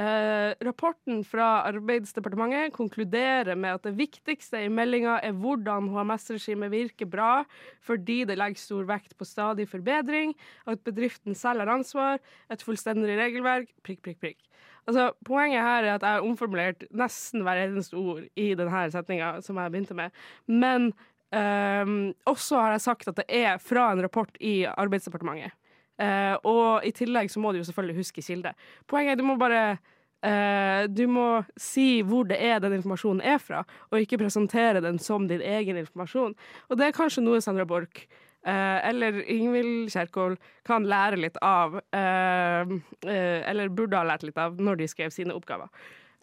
Eh, 0.00 0.64
rapporten 0.66 1.22
fra 1.24 1.62
Arbeidsdepartementet 1.68 2.74
konkluderer 2.74 3.54
med 3.54 3.78
at 3.78 3.86
det 3.86 3.94
viktigste 4.00 4.64
i 4.66 4.72
meldinga 4.72 5.20
er 5.22 5.36
hvordan 5.38 5.92
HMS-regimet 5.94 6.74
virker 6.74 7.08
bra, 7.10 7.30
fordi 7.78 8.24
det 8.26 8.38
legger 8.40 8.58
stor 8.58 8.90
vekt 8.90 9.14
på 9.16 9.28
stadig 9.28 9.68
forbedring, 9.70 10.34
at 10.66 10.82
bedriften 10.86 11.38
selv 11.38 11.62
har 11.62 11.74
ansvar, 11.78 12.18
et 12.50 12.66
fullstendig 12.66 13.16
regelverk, 13.22 13.70
prikk, 13.86 14.02
prikk, 14.02 14.22
prikk. 14.26 14.46
Altså, 14.86 15.12
poenget 15.26 15.62
her 15.62 15.84
er 15.84 15.94
at 15.94 16.02
jeg 16.02 16.18
har 16.18 16.26
omformulert 16.26 16.86
nesten 16.94 17.46
hver 17.46 17.64
eneste 17.64 17.98
ord 17.98 18.26
i 18.38 18.52
denne 18.58 18.86
setninga 18.94 19.36
som 19.46 19.58
jeg 19.62 19.74
begynte 19.74 19.98
med, 19.98 20.24
men 20.50 20.90
Um, 21.34 22.12
også 22.24 22.60
har 22.62 22.76
jeg 22.76 22.84
sagt 22.84 23.08
at 23.10 23.16
det 23.18 23.24
er 23.34 23.56
fra 23.58 23.88
en 23.92 24.02
rapport 24.04 24.30
i 24.38 24.60
Arbeidsdepartementet. 24.62 25.50
Uh, 25.96 26.36
og 26.44 26.84
i 26.84 26.92
tillegg 26.92 27.30
så 27.32 27.40
må 27.40 27.52
du 27.52 27.62
jo 27.62 27.66
selvfølgelig 27.68 28.02
huske 28.02 28.24
kilde. 28.24 28.52
Poenget 28.90 29.14
er 29.14 29.20
du 29.20 29.24
må 29.24 29.38
bare 29.40 29.62
uh, 29.76 30.84
Du 30.92 31.06
må 31.08 31.26
si 31.56 32.02
hvor 32.04 32.28
det 32.28 32.36
er 32.36 32.60
den 32.60 32.76
informasjonen 32.76 33.24
er 33.24 33.40
fra, 33.40 33.62
og 33.88 34.02
ikke 34.02 34.20
presentere 34.20 34.84
den 34.84 35.00
som 35.00 35.28
din 35.30 35.40
egen 35.40 35.80
informasjon. 35.80 36.36
Og 36.68 36.78
det 36.78 36.88
er 36.88 36.96
kanskje 36.96 37.24
noe 37.24 37.40
Sandra 37.40 37.64
Borch 37.68 38.04
uh, 38.04 38.78
eller 38.84 39.22
Ingvild 39.24 39.88
Kjerkol 39.94 40.36
kan 40.68 40.84
lære 40.84 41.20
litt 41.22 41.38
av, 41.44 41.78
eller 41.96 43.72
burde 43.72 43.96
ha 43.96 44.10
lært 44.10 44.26
litt 44.26 44.36
av, 44.40 44.60
når 44.60 44.82
de 44.82 44.90
skrev 44.90 45.14
sine 45.14 45.34
oppgaver. 45.36 45.72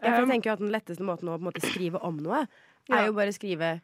Ja, 0.04 0.20
jeg 0.20 0.28
tenker 0.28 0.52
jo 0.52 0.56
at 0.58 0.62
Den 0.62 0.74
letteste 0.74 1.06
måten 1.08 1.32
å 1.32 1.40
måte, 1.42 1.64
skrive 1.64 2.02
om 2.04 2.18
noe, 2.22 2.44
er 2.92 3.08
jo 3.08 3.16
bare 3.16 3.34
skrive 3.34 3.78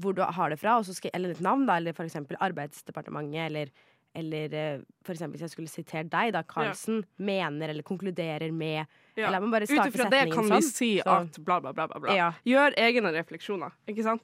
hvor 0.00 0.16
du 0.16 0.22
har 0.24 0.50
det 0.50 0.58
fra, 0.60 0.78
eller 1.12 1.34
et 1.34 1.42
navn, 1.44 1.66
da, 1.68 1.76
eller 1.76 1.96
eksempel 2.04 2.38
Arbeidsdepartementet, 2.40 3.42
eller, 3.44 3.72
eller 4.14 4.48
f.eks. 4.50 4.86
for 5.06 5.12
eksempel 5.14 5.36
hvis 5.38 5.46
jeg 5.46 5.50
skulle 5.54 5.70
sitert 5.70 6.10
deg, 6.10 6.32
da, 6.34 6.42
Carlsen 6.42 7.04
mener 7.18 7.68
eller 7.70 7.82
konkluderer 7.86 8.52
med 8.52 8.86
Ja. 9.16 9.26
Eller 9.28 9.40
man 9.40 9.50
bare 9.50 9.66
Ut 9.66 9.70
starte 9.70 9.90
ifra 9.92 10.08
det 10.10 10.32
kan 10.32 10.44
sånn. 10.44 10.56
vi 10.56 10.62
si 10.62 11.00
så- 11.02 11.20
at 11.20 11.38
bla, 11.44 11.60
bla, 11.60 11.72
bla. 11.72 11.86
bla, 11.86 12.00
bla. 12.00 12.14
Ja. 12.14 12.32
Gjør 12.46 12.74
egne 12.78 13.12
refleksjoner, 13.12 13.72
ikke 13.88 14.02
sant? 14.02 14.22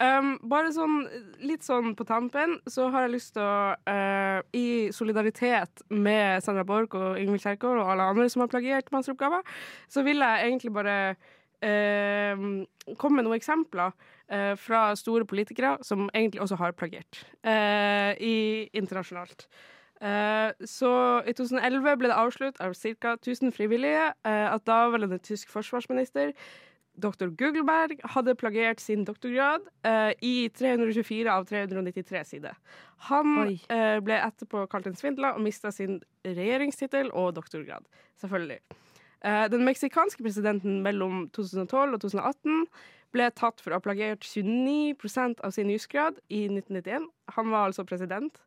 Um, 0.00 0.38
bare 0.48 0.70
sånn, 0.72 1.02
litt 1.44 1.60
sånn 1.60 1.94
på 1.94 2.06
tampen, 2.06 2.58
så 2.66 2.90
har 2.90 3.02
jeg 3.06 3.12
lyst 3.20 3.34
til 3.34 3.42
å, 3.42 3.74
uh, 3.86 4.40
i 4.54 4.88
solidaritet 4.96 5.82
med 5.90 6.42
Sandra 6.42 6.64
Borch 6.64 6.94
og 6.94 7.18
Ingvild 7.20 7.42
Kjerkol 7.42 7.78
og 7.82 7.86
alle 7.90 8.06
andre 8.08 8.30
som 8.30 8.40
har 8.40 8.48
plagiert 8.48 8.88
masteroppgaver, 8.90 9.42
så 9.90 10.02
vil 10.02 10.16
jeg 10.24 10.46
egentlig 10.48 10.72
bare 10.72 11.16
uh, 11.62 12.64
komme 12.96 13.16
med 13.20 13.26
noen 13.26 13.36
eksempler 13.38 13.92
eh, 14.30 14.54
fra 14.56 14.94
store 14.96 15.26
politikere 15.28 15.76
som 15.86 16.08
egentlig 16.14 16.42
også 16.42 16.58
har 16.60 16.72
plagiert 16.78 17.24
eh, 17.44 18.14
i, 18.20 18.38
internasjonalt. 18.72 19.46
Eh, 20.00 20.50
så 20.64 20.94
i 21.28 21.36
2011 21.36 21.96
ble 22.00 22.08
det 22.08 22.16
avslørt 22.16 22.60
av 22.64 22.74
ca. 22.74 23.14
1000 23.18 23.52
frivillige 23.52 24.10
eh, 24.24 24.46
at 24.48 24.66
daværende 24.66 25.18
tysk 25.18 25.52
forsvarsminister 25.52 26.32
Dr. 27.00 27.30
Gugelberg 27.38 28.00
hadde 28.14 28.34
plagiert 28.38 28.80
sin 28.82 29.04
doktorgrad 29.08 29.64
eh, 29.86 30.12
i 30.26 30.34
324 30.56 31.32
av 31.32 31.46
393 31.48 32.24
sider. 32.26 32.56
Han 33.08 33.36
eh, 33.46 33.98
ble 34.04 34.18
etterpå 34.20 34.66
kalt 34.72 34.88
en 34.90 34.98
svindler 34.98 35.36
og 35.36 35.44
mista 35.44 35.72
sin 35.74 36.00
regjeringstittel 36.26 37.12
og 37.16 37.34
doktorgrad. 37.38 37.86
Selvfølgelig. 38.20 38.60
Eh, 39.24 39.46
den 39.52 39.64
meksikanske 39.68 40.24
presidenten 40.24 40.80
mellom 40.84 41.28
2012 41.36 41.96
og 41.96 42.00
2018 42.00 42.66
ble 43.14 43.30
tatt 43.36 43.60
for 43.62 43.72
å 43.72 43.78
ha 43.78 43.84
plagiert 43.84 44.24
29 44.26 45.40
av 45.42 45.54
sin 45.54 45.70
jusgrad 45.72 46.20
i 46.28 46.44
1991. 46.48 47.08
Han 47.36 47.50
var 47.52 47.70
altså 47.70 47.84
president. 47.88 48.40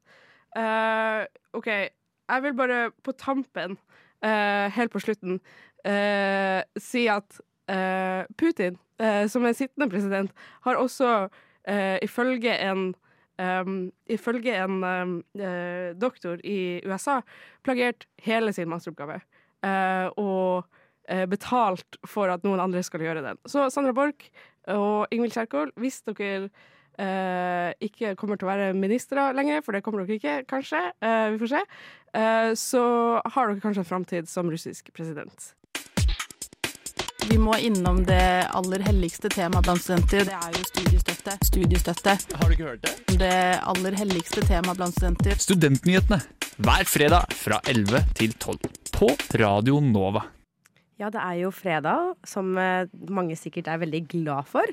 Uh, 0.58 1.26
OK, 1.58 1.68
jeg 1.68 2.44
vil 2.46 2.56
bare 2.58 2.92
på 3.04 3.16
tampen, 3.18 3.78
uh, 4.26 4.68
helt 4.76 4.94
på 4.94 5.02
slutten, 5.04 5.42
uh, 5.88 6.62
si 6.78 7.08
at 7.12 7.42
Putin, 8.36 8.76
som 9.32 9.46
er 9.48 9.54
sittende 9.56 9.88
president, 9.88 10.34
har 10.66 10.76
også 10.76 11.30
ifølge 12.04 12.52
en 12.60 12.92
Um, 13.42 13.92
ifølge 14.06 14.54
en 14.54 14.84
um, 14.84 15.14
doktor 15.98 16.38
i 16.46 16.84
USA 16.86 17.16
plagiert 17.64 18.06
hele 18.22 18.54
sin 18.54 18.70
masteroppgave. 18.70 19.22
og 20.18 20.64
betalt 21.28 21.98
for 22.08 22.32
at 22.32 22.46
noen 22.48 22.62
andre 22.64 22.80
skal 22.86 23.02
gjøre 23.04 23.24
den. 23.26 23.40
Så 23.50 23.66
Sandra 23.74 23.92
Borch 23.98 24.30
og 24.72 25.12
Ingvild 25.12 25.36
Kjerkol, 25.36 25.74
hvis 25.82 26.00
dere 26.08 26.48
eh, 27.02 27.74
ikke 27.84 28.14
kommer 28.20 28.38
til 28.38 28.48
å 28.48 28.52
være 28.52 28.70
ministre 28.78 29.32
lenger, 29.36 29.64
for 29.66 29.76
det 29.76 29.84
kommer 29.86 30.04
dere 30.04 30.20
ikke, 30.20 30.38
kanskje, 30.50 30.86
eh, 31.04 31.34
vi 31.34 31.42
får 31.42 31.52
se, 31.56 31.66
eh, 32.20 32.54
så 32.60 32.86
har 33.26 33.50
dere 33.50 33.64
kanskje 33.64 33.84
en 33.84 33.92
framtid 33.92 34.30
som 34.30 34.52
russisk 34.52 34.94
president. 34.94 35.54
Vi 37.24 37.38
må 37.40 37.56
innom 37.64 38.02
det 38.06 38.46
aller 38.52 38.84
helligste 38.84 39.32
temaet 39.32 39.64
blant 39.66 39.82
studenter. 39.82 40.28
Det 40.28 40.36
er 40.36 40.58
jo 40.58 40.66
studiestøtte. 40.68 41.38
Studiestøtte. 41.48 42.18
Har 42.36 42.52
du 42.52 42.56
ikke 42.58 42.68
hørt 42.68 42.84
det? 42.84 43.18
Det 43.18 43.40
aller 43.64 43.96
helligste 43.98 44.44
temaet 44.44 44.78
blant 44.78 44.98
studenter. 44.98 45.40
Studentnyhetene 45.40 46.20
hver 46.68 46.86
fredag 46.86 47.34
fra 47.34 47.64
11 47.66 48.04
til 48.20 48.36
12 48.38 48.60
på 48.94 49.14
Radio 49.40 49.80
Nova. 49.80 50.28
Ja, 51.04 51.10
det 51.12 51.20
er 51.20 51.36
jo 51.42 51.50
fredag, 51.52 52.14
som 52.24 52.54
eh, 52.56 52.88
mange 53.12 53.36
sikkert 53.36 53.68
er 53.68 53.76
veldig 53.82 54.08
glad 54.14 54.48
for. 54.48 54.64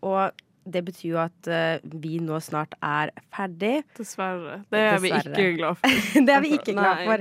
Og 0.00 0.32
det 0.64 0.80
betyr 0.86 1.10
jo 1.10 1.18
at 1.20 1.48
eh, 1.52 1.76
vi 2.00 2.16
nå 2.24 2.38
snart 2.40 2.72
er 2.80 3.10
ferdig. 3.34 3.82
Dessverre. 3.98 4.62
Det 4.72 4.80
er 4.80 4.96
vi 5.04 5.10
ikke 5.12 5.52
glad 5.58 5.74
for. 5.76 5.88
det 6.26 6.32
er 6.32 6.40
vi 6.40 6.56
ikke 6.56 6.72
glad 6.78 7.04
for. 7.04 7.18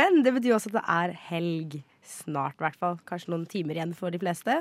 Men 0.00 0.24
det 0.24 0.32
betyr 0.38 0.56
også 0.56 0.70
at 0.72 0.78
det 0.78 0.86
er 0.96 1.10
helg. 1.28 1.70
Snart, 2.08 2.56
i 2.56 2.64
hvert 2.64 2.80
fall. 2.80 2.96
Kanskje 3.04 3.28
noen 3.34 3.44
timer 3.50 3.74
igjen 3.76 3.92
for 3.96 4.08
de 4.14 4.20
fleste. 4.22 4.54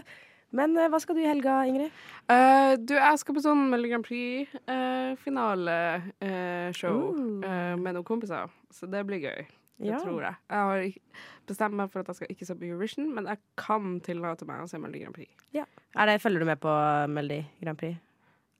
Men 0.58 0.70
eh, 0.76 0.90
hva 0.92 1.00
skal 1.00 1.16
du 1.16 1.22
i 1.24 1.30
helga, 1.30 1.54
Ingrid? 1.70 1.92
Uh, 2.28 2.76
du, 2.84 2.94
jeg 3.00 3.18
skal 3.24 3.34
på 3.38 3.46
sånn 3.48 3.70
Melodi 3.72 3.90
Grand 3.94 4.08
Prix-finaleshow 4.08 6.98
Uh. 7.48 7.76
med 7.80 7.92
noen 7.96 8.08
kompiser, 8.08 8.48
så 8.74 8.84
det 8.92 9.02
blir 9.08 9.20
gøy. 9.24 9.42
Det 9.80 9.88
Ja. 9.92 10.00
tror 10.00 10.22
jeg. 10.22 10.36
Jeg 10.50 10.58
har 10.58 10.94
bestemt 11.48 11.74
meg 11.74 11.90
for 11.92 12.00
at 12.00 12.08
jeg 12.08 12.16
skal 12.16 12.28
ikke 12.34 12.46
se 12.46 12.56
på 12.56 12.66
Eurovision, 12.66 13.13
men 13.13 13.26
jeg 13.26 13.38
kan 13.58 14.00
tillate 14.02 14.46
meg 14.46 14.62
å 14.63 14.70
se 14.70 14.78
Melodi 14.78 15.04
Grand 15.04 15.13
Prix. 15.13 15.30
Er 15.96 16.06
det, 16.06 16.22
følger 16.22 16.40
du 16.40 16.46
med 16.46 16.60
på 16.60 16.70
Melodi 17.10 17.46
Grand 17.62 17.78
Prix? 17.78 17.98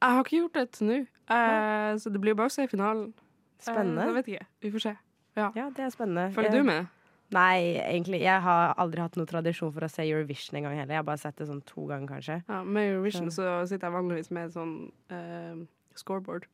Jeg 0.02 0.10
har 0.14 0.24
ikke 0.24 0.38
gjort 0.42 0.54
det 0.54 0.72
til 0.72 0.88
nå, 0.88 1.00
eh, 1.30 1.96
så 1.98 2.12
det 2.12 2.22
blir 2.22 2.34
jo 2.36 2.36
bare 2.36 2.48
å 2.48 2.52
se 2.52 2.68
finalen. 2.68 3.14
Spennende. 3.60 4.02
Eh, 4.02 4.06
jeg 4.06 4.14
vet 4.14 4.28
ikke. 4.28 4.46
Vi 4.62 4.72
får 4.72 4.82
se. 4.82 4.98
Ja. 5.36 5.52
Ja, 5.56 5.70
det 5.70 5.80
er 5.80 5.90
spennende. 5.90 6.34
Følger 6.34 6.52
du 6.52 6.64
med? 6.64 6.88
Nei, 7.32 7.76
egentlig. 7.84 8.22
Jeg 8.22 8.42
har 8.42 8.74
aldri 8.80 9.02
hatt 9.02 9.18
noen 9.18 9.28
tradisjon 9.28 9.74
for 9.74 9.82
å 9.82 9.90
se 9.92 10.04
Eurovision 10.04 10.56
en 10.58 10.64
gang 10.64 10.78
heller. 10.78 10.94
Jeg 10.94 11.02
har 11.02 11.04
bare 11.04 11.20
sett 11.20 11.36
det 11.36 11.48
sånn 11.50 11.64
to 11.66 11.86
ganger, 11.90 12.08
kanskje. 12.08 12.44
Ja, 12.48 12.64
med 12.64 12.94
Eurovision 12.94 13.28
så 13.34 13.68
sitter 13.68 13.90
jeg 13.90 13.98
vanligvis 13.98 14.32
med 14.32 14.54
sånn 14.54 14.92
eh, 15.10 15.66
scoreboard. 15.96 16.46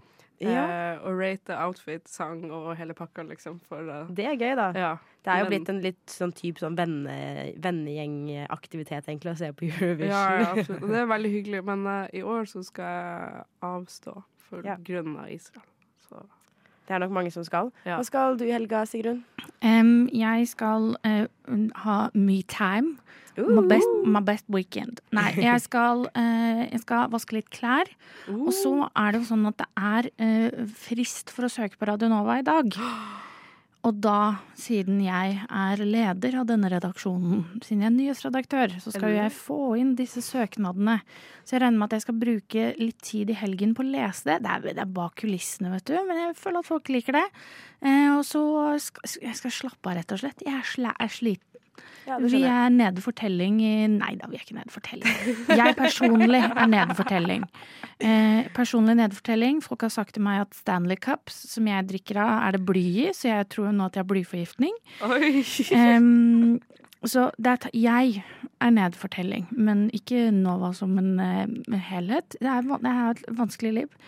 Ja. 0.50 0.64
Eh, 0.94 1.00
og 1.08 1.18
rate 1.20 1.56
outfit, 1.66 2.08
sang 2.10 2.44
og 2.52 2.76
hele 2.78 2.94
pakka, 2.98 3.24
liksom. 3.30 3.60
For, 3.70 3.80
uh, 3.88 4.08
Det 4.14 4.26
er 4.26 4.36
gøy, 4.36 4.56
da. 4.60 4.68
ja. 4.76 4.92
Det 5.24 5.32
er 5.32 5.38
jo 5.40 5.44
Men- 5.50 5.52
blitt 5.54 5.70
en 5.70 5.82
litt 5.82 6.06
sånn 6.12 6.34
type 6.36 6.60
sånn 6.60 6.76
venne, 6.76 7.54
vennegjengaktivitet, 7.64 9.08
egentlig, 9.08 9.32
å 9.34 9.38
se 9.40 9.52
på 9.54 9.70
Eurovision. 9.70 10.10
Ja, 10.10 10.52
absolutt. 10.54 10.84
Og 10.84 10.90
det 10.90 11.00
er 11.02 11.06
veldig 11.14 11.32
hyggelig, 11.32 11.64
men 11.66 11.88
uh, 11.88 12.08
i 12.14 12.22
år 12.22 12.44
så 12.50 12.64
skal 12.66 12.86
jeg 12.86 13.44
avstå 13.62 14.16
for 14.50 14.62
grunn 14.84 15.16
av 15.18 15.30
Israel. 15.32 15.66
Så 16.10 16.22
Det 16.88 16.96
er 16.96 17.04
nok 17.04 17.14
mange 17.16 17.32
som 17.32 17.46
skal. 17.48 17.72
Ja. 17.88 17.98
Hva 17.98 18.08
skal 18.08 18.38
du 18.40 18.44
i 18.48 18.52
helga, 18.52 18.84
Sigrun? 18.90 19.24
Um, 19.64 20.10
jeg 20.12 20.50
skal 20.52 20.94
uh, 21.08 21.26
ha 21.86 21.98
my 22.14 22.42
time. 22.52 22.98
My 23.38 23.64
best, 23.66 23.90
my 24.06 24.22
best 24.22 24.46
weekend. 24.54 25.00
Nei, 25.16 25.32
jeg 25.42 25.62
skal, 25.64 26.04
uh, 26.14 26.62
jeg 26.68 26.84
skal 26.84 27.10
vaske 27.10 27.40
litt 27.40 27.50
klær. 27.56 27.90
Og 28.30 28.52
så 28.54 28.76
er 28.92 29.14
det 29.14 29.24
jo 29.24 29.30
sånn 29.32 29.48
at 29.50 29.58
det 29.64 29.70
er 29.74 30.10
eh, 30.22 30.60
frist 30.78 31.34
for 31.34 31.48
å 31.48 31.52
søke 31.52 31.80
på 31.80 31.90
Radio 31.90 32.12
Nova 32.12 32.38
i 32.44 32.46
dag. 32.46 32.78
Og 33.84 33.98
da, 34.00 34.40
siden 34.56 35.02
jeg 35.04 35.42
er 35.44 35.82
leder 35.84 36.38
av 36.40 36.46
denne 36.48 36.70
redaksjonen, 36.72 37.42
siden 37.66 37.82
jeg 37.84 37.90
er 37.90 37.96
nyhetsredaktør, 37.98 38.76
så 38.80 38.94
skal 38.96 39.12
jo 39.12 39.18
jeg 39.18 39.34
få 39.36 39.58
inn 39.82 39.92
disse 40.00 40.24
søknadene. 40.24 41.02
Så 41.44 41.58
jeg 41.58 41.66
regner 41.66 41.82
med 41.82 41.90
at 41.90 41.98
jeg 41.98 42.06
skal 42.06 42.22
bruke 42.22 42.68
litt 42.80 43.02
tid 43.04 43.34
i 43.34 43.38
helgen 43.42 43.74
på 43.76 43.84
å 43.84 43.90
lese 43.90 44.30
det. 44.30 44.38
Det 44.46 44.54
er, 44.54 44.68
det 44.80 44.86
er 44.86 44.94
bak 44.96 45.18
kulissene, 45.20 45.74
vet 45.76 45.92
du, 45.92 45.98
men 46.08 46.22
jeg 46.22 46.38
føler 46.40 46.64
at 46.64 46.70
folk 46.70 46.94
liker 46.96 47.20
det. 47.20 47.26
Eh, 47.84 48.08
og 48.14 48.24
så 48.28 48.44
skal 48.80 49.18
jeg 49.28 49.42
skal 49.42 49.58
slappe 49.60 49.92
av, 49.92 49.98
rett 50.00 50.16
og 50.16 50.24
slett. 50.24 50.48
Jeg 50.48 50.56
er, 50.62 50.70
sl 50.70 50.88
er 50.94 51.12
sliten. 51.12 51.53
Ja, 52.08 52.18
Vi 52.20 52.42
er 52.44 52.70
nede 52.74 53.02
for 53.04 53.16
telling 53.16 53.62
i 53.64 53.88
Nei 53.88 54.14
da, 54.20 54.28
vi 54.28 54.36
er 54.36 54.44
ikke 54.44 54.58
nede 54.58 54.74
for 54.74 54.84
telling. 54.84 55.14
Jeg 55.48 55.76
personlig 55.78 56.42
er 56.44 56.68
nede 56.68 56.96
for 56.98 57.08
telling. 57.08 57.46
Eh, 58.04 58.50
personlig 58.56 58.98
nede 59.00 59.16
for 59.16 59.24
telling. 59.24 59.62
Folk 59.64 59.86
har 59.86 59.94
sagt 59.94 60.16
til 60.18 60.26
meg 60.26 60.42
at 60.44 60.58
Stanley 60.58 60.98
Cups, 61.00 61.38
som 61.54 61.68
jeg 61.70 61.88
drikker 61.88 62.20
av, 62.20 62.34
er 62.48 62.58
det 62.58 62.64
bly 62.68 62.84
i, 63.06 63.10
så 63.16 63.32
jeg 63.32 63.50
tror 63.54 63.72
nå 63.72 63.88
at 63.88 63.96
jeg 63.96 64.04
har 64.04 64.10
blyforgiftning. 64.12 64.76
Em, 65.78 66.60
så 67.08 67.30
det 67.40 67.56
er 67.56 67.76
jeg 67.78 68.24
er 68.64 68.72
nede 68.72 69.00
for 69.00 69.12
telling, 69.12 69.48
men 69.52 69.90
ikke 69.96 70.30
Nova 70.36 70.74
som 70.76 70.98
en 71.00 71.14
eh, 71.24 71.80
helhet. 71.92 72.36
Det 72.40 72.50
er, 72.50 72.68
det 72.68 72.94
er 72.94 73.12
et 73.14 73.24
vanskelig 73.40 73.74
liv, 73.80 74.00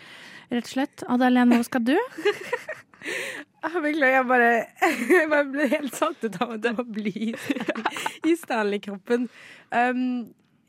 rett 0.52 0.68
og 0.68 0.74
slett. 0.74 1.06
Adalene, 1.08 1.60
hva 1.60 1.68
skal 1.68 1.86
du? 1.88 1.96
Jeg 3.66 3.82
beklager, 3.82 4.16
jeg 4.20 4.26
bare, 4.30 4.50
jeg 5.18 5.28
bare 5.32 5.46
ble 5.50 5.68
helt 5.72 5.94
satt 5.98 6.24
ut 6.24 6.40
av 6.44 6.56
at 6.56 6.64
det 6.64 6.72
var 6.78 6.86
bly 6.96 7.12
i 7.12 7.30
Stanley- 7.34 8.26
i 8.30 8.34
Stanley-koppen. 8.38 9.28
Um, 9.74 10.02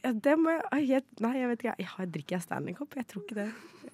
ja, 0.05 0.11
det 0.13 0.35
må 0.39 0.53
jeg 0.53 0.87
jeg 0.87 1.03
Nei, 1.23 1.33
jeg 1.39 1.49
vet 1.51 1.63
ikke. 1.63 1.75
Jeg 1.81 1.89
har 1.93 2.09
drikker 2.15 2.35
jeg 2.37 2.45
Stanley-kopp? 2.45 2.97
Jeg 2.99 3.07
tror 3.11 3.23
ikke 3.25 3.37
det. 3.37 3.47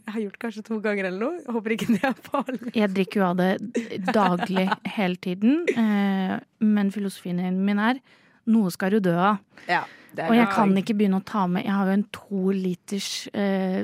Jeg 0.03 0.13
har 0.15 0.21
gjort 0.25 0.39
kanskje 0.41 0.63
to 0.67 0.79
ganger 0.83 1.07
eller 1.09 1.19
noe. 1.21 1.39
Jeg 1.39 1.55
håper 1.55 1.75
ikke 1.75 1.89
det 1.93 2.03
er 2.09 2.17
farlig. 2.25 2.73
Jeg 2.75 2.91
drikker 2.95 3.21
jo 3.21 3.27
av 3.29 3.37
det 3.39 4.01
daglig 4.13 4.65
hele 4.97 5.19
tiden, 5.23 5.61
eh, 5.71 6.33
men 6.63 6.91
filosofien 6.91 7.39
min 7.63 7.79
er 7.79 8.01
noe 8.51 8.71
skal 8.75 8.97
du 8.97 8.99
dø 9.03 9.13
av. 9.15 9.39
Ja, 9.69 9.83
Og 10.27 10.35
jeg 10.35 10.49
kan 10.51 10.75
ikke 10.77 10.95
begynne 10.99 11.21
å 11.21 11.25
ta 11.25 11.45
med 11.49 11.63
Jeg 11.63 11.73
har 11.73 11.87
jo 11.87 11.93
en 11.95 12.03
to 12.13 12.41
liters 12.53 13.07
eh, 13.33 13.79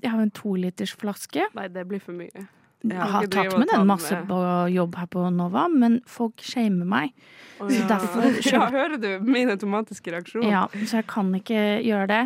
Jeg 0.00 0.12
har 0.14 0.22
en 0.22 0.30
to 0.30 0.54
flaske. 0.96 1.48
Nei, 1.58 1.66
det 1.68 1.84
blir 1.90 2.00
for 2.00 2.14
mye. 2.16 2.46
Jeg 2.86 3.10
har 3.10 3.26
tatt 3.26 3.56
med 3.58 3.66
den 3.72 3.88
masse 3.88 4.20
på 4.28 4.38
jobb 4.70 4.94
her 5.00 5.08
på 5.10 5.24
Nova, 5.34 5.66
men 5.72 5.98
folk 6.06 6.44
shamer 6.46 6.86
meg. 6.86 7.16
Så 7.58 7.72
ja. 7.74 7.88
derfor 7.90 8.38
Ja, 8.52 8.68
hører 8.70 9.00
du 9.02 9.08
min 9.26 9.50
automatiske 9.50 10.12
reaksjon? 10.14 10.46
Ja, 10.46 10.66
så 10.86 11.00
jeg 11.00 11.08
kan 11.10 11.34
ikke 11.34 11.82
gjøre 11.82 12.06
det. 12.12 12.22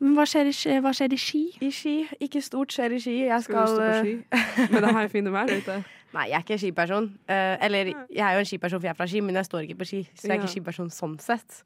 Men 0.00 0.16
hva 0.16 0.24
skjer 0.24 0.48
i, 0.48 0.78
hva 0.80 0.92
skjer 0.96 1.12
i 1.12 1.18
Ski? 1.20 1.42
I 1.60 1.68
Ski. 1.74 1.94
Ikke 2.24 2.40
stort 2.40 2.72
skjer 2.72 2.96
i 2.96 3.00
Ski. 3.02 3.16
Jeg 3.26 3.44
Skal 3.44 3.68
skal, 3.68 3.68
du 3.68 3.74
stå 3.74 3.82
på 3.84 3.90
eh, 3.92 4.44
ski? 4.56 4.72
Med 4.72 4.86
det 4.86 4.92
her 4.96 5.10
fine 5.12 5.32
været 5.34 5.58
ute? 5.60 5.82
Nei, 6.14 6.24
jeg 6.30 6.38
er 6.38 6.46
ikke 6.46 6.58
skiperson. 6.58 7.10
Eh, 7.28 7.56
eller 7.66 7.92
jeg 7.92 8.24
er 8.24 8.32
jo 8.32 8.42
en 8.42 8.48
skiperson 8.48 8.80
for 8.80 8.88
jeg 8.88 8.94
er 8.94 8.98
fra 8.98 9.06
Ski, 9.06 9.20
men 9.20 9.36
jeg 9.36 9.46
står 9.46 9.66
ikke 9.66 9.82
på 9.82 9.90
ski. 9.92 10.00
Så 10.14 10.26
jeg 10.26 10.32
er 10.32 10.40
ikke 10.40 10.54
skiperson 10.54 10.88
sånn 10.94 11.18
sett. 11.22 11.60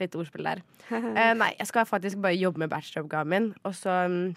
Litt 0.00 0.14
ordspill 0.18 0.46
der. 0.46 0.62
Eh, 0.94 1.30
nei, 1.32 1.50
jeg 1.58 1.66
skal 1.70 1.86
faktisk 1.88 2.18
bare 2.22 2.36
jobbe 2.36 2.60
med 2.60 2.70
bacheloroppgaven 2.70 3.30
min. 3.32 3.52
Og 3.64 3.74
så 3.74 3.92
mm, 4.10 4.34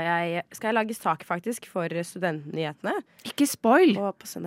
jeg, 0.00 0.42
skal 0.52 0.68
jeg 0.68 0.74
lage 0.74 0.94
sak 0.96 1.24
faktisk 1.24 1.66
for 1.66 1.86
Studentnyhetene. 1.88 2.92
Ikke 3.24 3.46
spoil! 3.46 3.92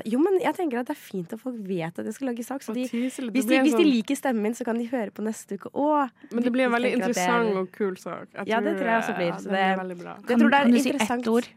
Jo, 0.06 0.20
men 0.20 0.40
jeg 0.42 0.56
tenker 0.56 0.80
at 0.80 0.88
det 0.88 0.96
er 0.96 1.00
fint 1.00 1.32
at 1.34 1.40
folk 1.40 1.56
vet 1.68 2.00
at 2.00 2.06
jeg 2.06 2.14
skal 2.14 2.28
lage 2.32 2.44
sak. 2.44 2.62
Så 2.64 2.74
de, 2.74 2.88
tease 2.88 3.22
hvis, 3.30 3.46
de, 3.46 3.60
hvis 3.62 3.74
de 3.74 3.78
sånn- 3.78 3.92
liker 3.92 4.16
stemmen 4.16 4.42
min, 4.42 4.54
så 4.58 4.66
kan 4.66 4.78
de 4.78 4.88
høre 4.88 5.12
på 5.12 5.22
neste 5.24 5.56
uke. 5.60 5.70
òg. 5.74 6.10
Men 6.32 6.44
det 6.44 6.52
blir 6.52 6.66
en 6.66 6.72
veldig 6.72 6.94
interessant 6.98 7.50
er- 7.52 7.58
og 7.62 7.72
kul 7.72 7.96
sak. 7.98 8.28
Ja, 8.48 8.60
det 8.62 8.78
tror 8.80 8.86
jeg 8.90 9.02
også 9.04 9.16
blir. 9.16 9.28
ja, 9.28 9.38
Så 9.38 9.50
det 9.50 9.52
det, 9.52 9.66
blir 9.76 9.84
veldig 9.84 9.98
bra. 10.04 10.16
det 10.16 10.28
Kan- 10.28 10.40
tror 10.40 10.52
jeg 10.52 10.62
kan 10.62 10.72
du 10.72 10.80
si 10.80 10.90
ett 10.90 11.28
ord? 11.28 11.48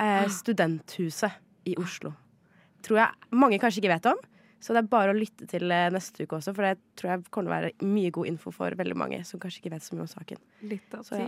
Eh, 0.00 0.28
studenthuset 0.28 1.32
i 1.66 1.74
Oslo. 1.78 2.12
Tror 2.82 2.98
jeg 2.98 3.08
mange 3.32 3.58
kanskje 3.58 3.80
ikke 3.82 3.94
vet 3.94 4.06
om. 4.06 4.16
Så 4.64 4.72
det 4.72 4.80
er 4.80 4.86
bare 4.88 5.12
å 5.12 5.16
lytte 5.16 5.44
til 5.48 5.68
eh, 5.74 5.90
neste 5.92 6.24
uke 6.24 6.38
også, 6.38 6.54
for 6.56 6.64
det 6.64 6.78
tror 6.96 7.10
jeg 7.10 7.24
kommer 7.28 7.50
til 7.50 7.52
å 7.52 7.54
være 7.54 7.88
mye 7.90 8.12
god 8.16 8.30
info 8.30 8.52
for 8.54 8.76
veldig 8.78 8.96
mange 8.96 9.18
som 9.28 9.40
kanskje 9.42 9.60
ikke 9.60 9.74
vet 9.74 9.84
så 9.84 9.92
mye 9.92 10.06
om 10.06 10.08
saken. 10.08 10.40
Litt 10.70 10.94
av 10.96 11.02
Så 11.04 11.18
ja. 11.20 11.26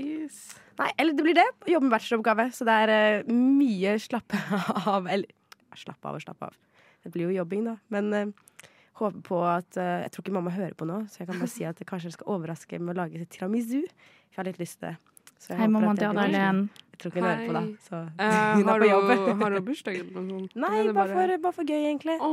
Nei, 0.81 0.89
eller 0.97 1.19
det 1.19 1.27
blir 1.27 1.37
det. 1.37 1.45
Jobbe 1.69 1.85
med 1.85 1.93
bacheloroppgave. 1.99 2.47
Så 2.57 2.65
det 2.69 2.77
er 2.87 2.93
eh, 2.95 3.29
mye 3.29 3.99
slappe 4.01 4.41
av 4.95 5.11
Eller 5.13 5.77
slappe 5.77 6.09
av 6.09 6.17
og 6.17 6.25
slappe 6.25 6.49
av. 6.49 6.57
Det 7.05 7.13
blir 7.13 7.29
jo 7.29 7.37
jobbing, 7.37 7.67
da. 7.69 7.77
Men 7.93 8.09
uh, 8.17 8.63
håper 9.03 9.21
på 9.29 9.43
at 9.45 9.77
uh, 9.77 10.01
Jeg 10.07 10.15
tror 10.15 10.25
ikke 10.25 10.37
mamma 10.39 10.55
hører 10.55 10.73
på 10.79 10.89
nå, 10.89 11.03
så 11.13 11.21
jeg 11.21 11.29
kan 11.29 11.43
bare 11.43 11.53
si 11.53 11.67
at 11.69 11.83
jeg 11.83 11.91
kanskje 11.91 12.15
skal 12.17 12.33
overraske 12.39 12.81
med 12.81 12.97
å 12.97 13.03
lage 13.03 13.29
tiramisu. 13.37 13.83
Jeg 13.85 14.41
har 14.41 14.49
litt 14.49 14.63
lyst 14.63 14.81
til 14.81 14.89
det. 14.89 15.16
Så 15.39 15.53
jeg 15.53 15.59
Hei, 15.61 15.67
mamma 15.69 15.95
det 15.95 16.03
blir- 16.03 16.11
Anna-Helen. 16.11 16.69
Jeg 16.97 17.01
tror 17.03 17.11
ikke 17.13 17.21
hun 17.21 17.29
hører 17.29 17.47
på, 17.47 17.53
da. 17.53 17.61
Så 17.85 17.97
Eh, 18.17 18.55
hun 18.57 18.63
er 18.63 18.71
har, 18.73 18.81
på 18.81 18.87
jobb. 18.89 19.11
har 19.43 19.51
hun 19.57 19.65
bursdag 19.67 19.97
eller 20.01 20.13
noe 20.17 20.39
sånt? 20.41 20.55
Nei, 20.57 20.71
er 20.81 20.93
bare 20.97 21.13
for, 21.13 21.33
bare 21.45 21.53
for 21.59 21.65
gøy, 21.69 21.83
egentlig. 21.91 22.17
Å, 22.25 22.31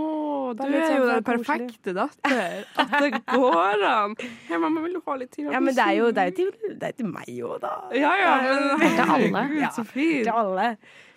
du 0.56 0.63
er 0.63 0.86
sånn 0.88 0.96
jo 1.02 1.10
den 1.12 1.26
perfekte 1.28 1.94
datter. 1.98 2.63
At 2.84 2.96
det 3.04 3.12
går 3.28 3.84
an. 3.89 4.16
Hei, 4.48 4.58
mamma, 4.63 4.86
vil 4.88 4.96
du 4.96 5.02
ha 5.06 5.18
litt 5.20 5.32
tid 5.36 5.52
Ja, 5.52 5.60
men 5.60 5.76
det 5.76 5.84
er 5.84 5.98
jo, 6.00 6.10
det 6.16 6.24
er 6.30 6.36
til, 6.39 6.52
det 6.80 6.89
er 6.94 6.98
til 7.02 7.12
meg 7.12 7.28
òg, 7.44 7.58
da. 7.66 7.74
Ja, 8.00 8.13
ja, 8.24 8.34
men 8.48 8.88
Til 8.88 9.13
alle. 9.20 9.46
Ja, 9.60 9.70
så 9.76 9.84
fint. 9.86 10.24
Til 10.24 10.32
alle. 10.34 10.70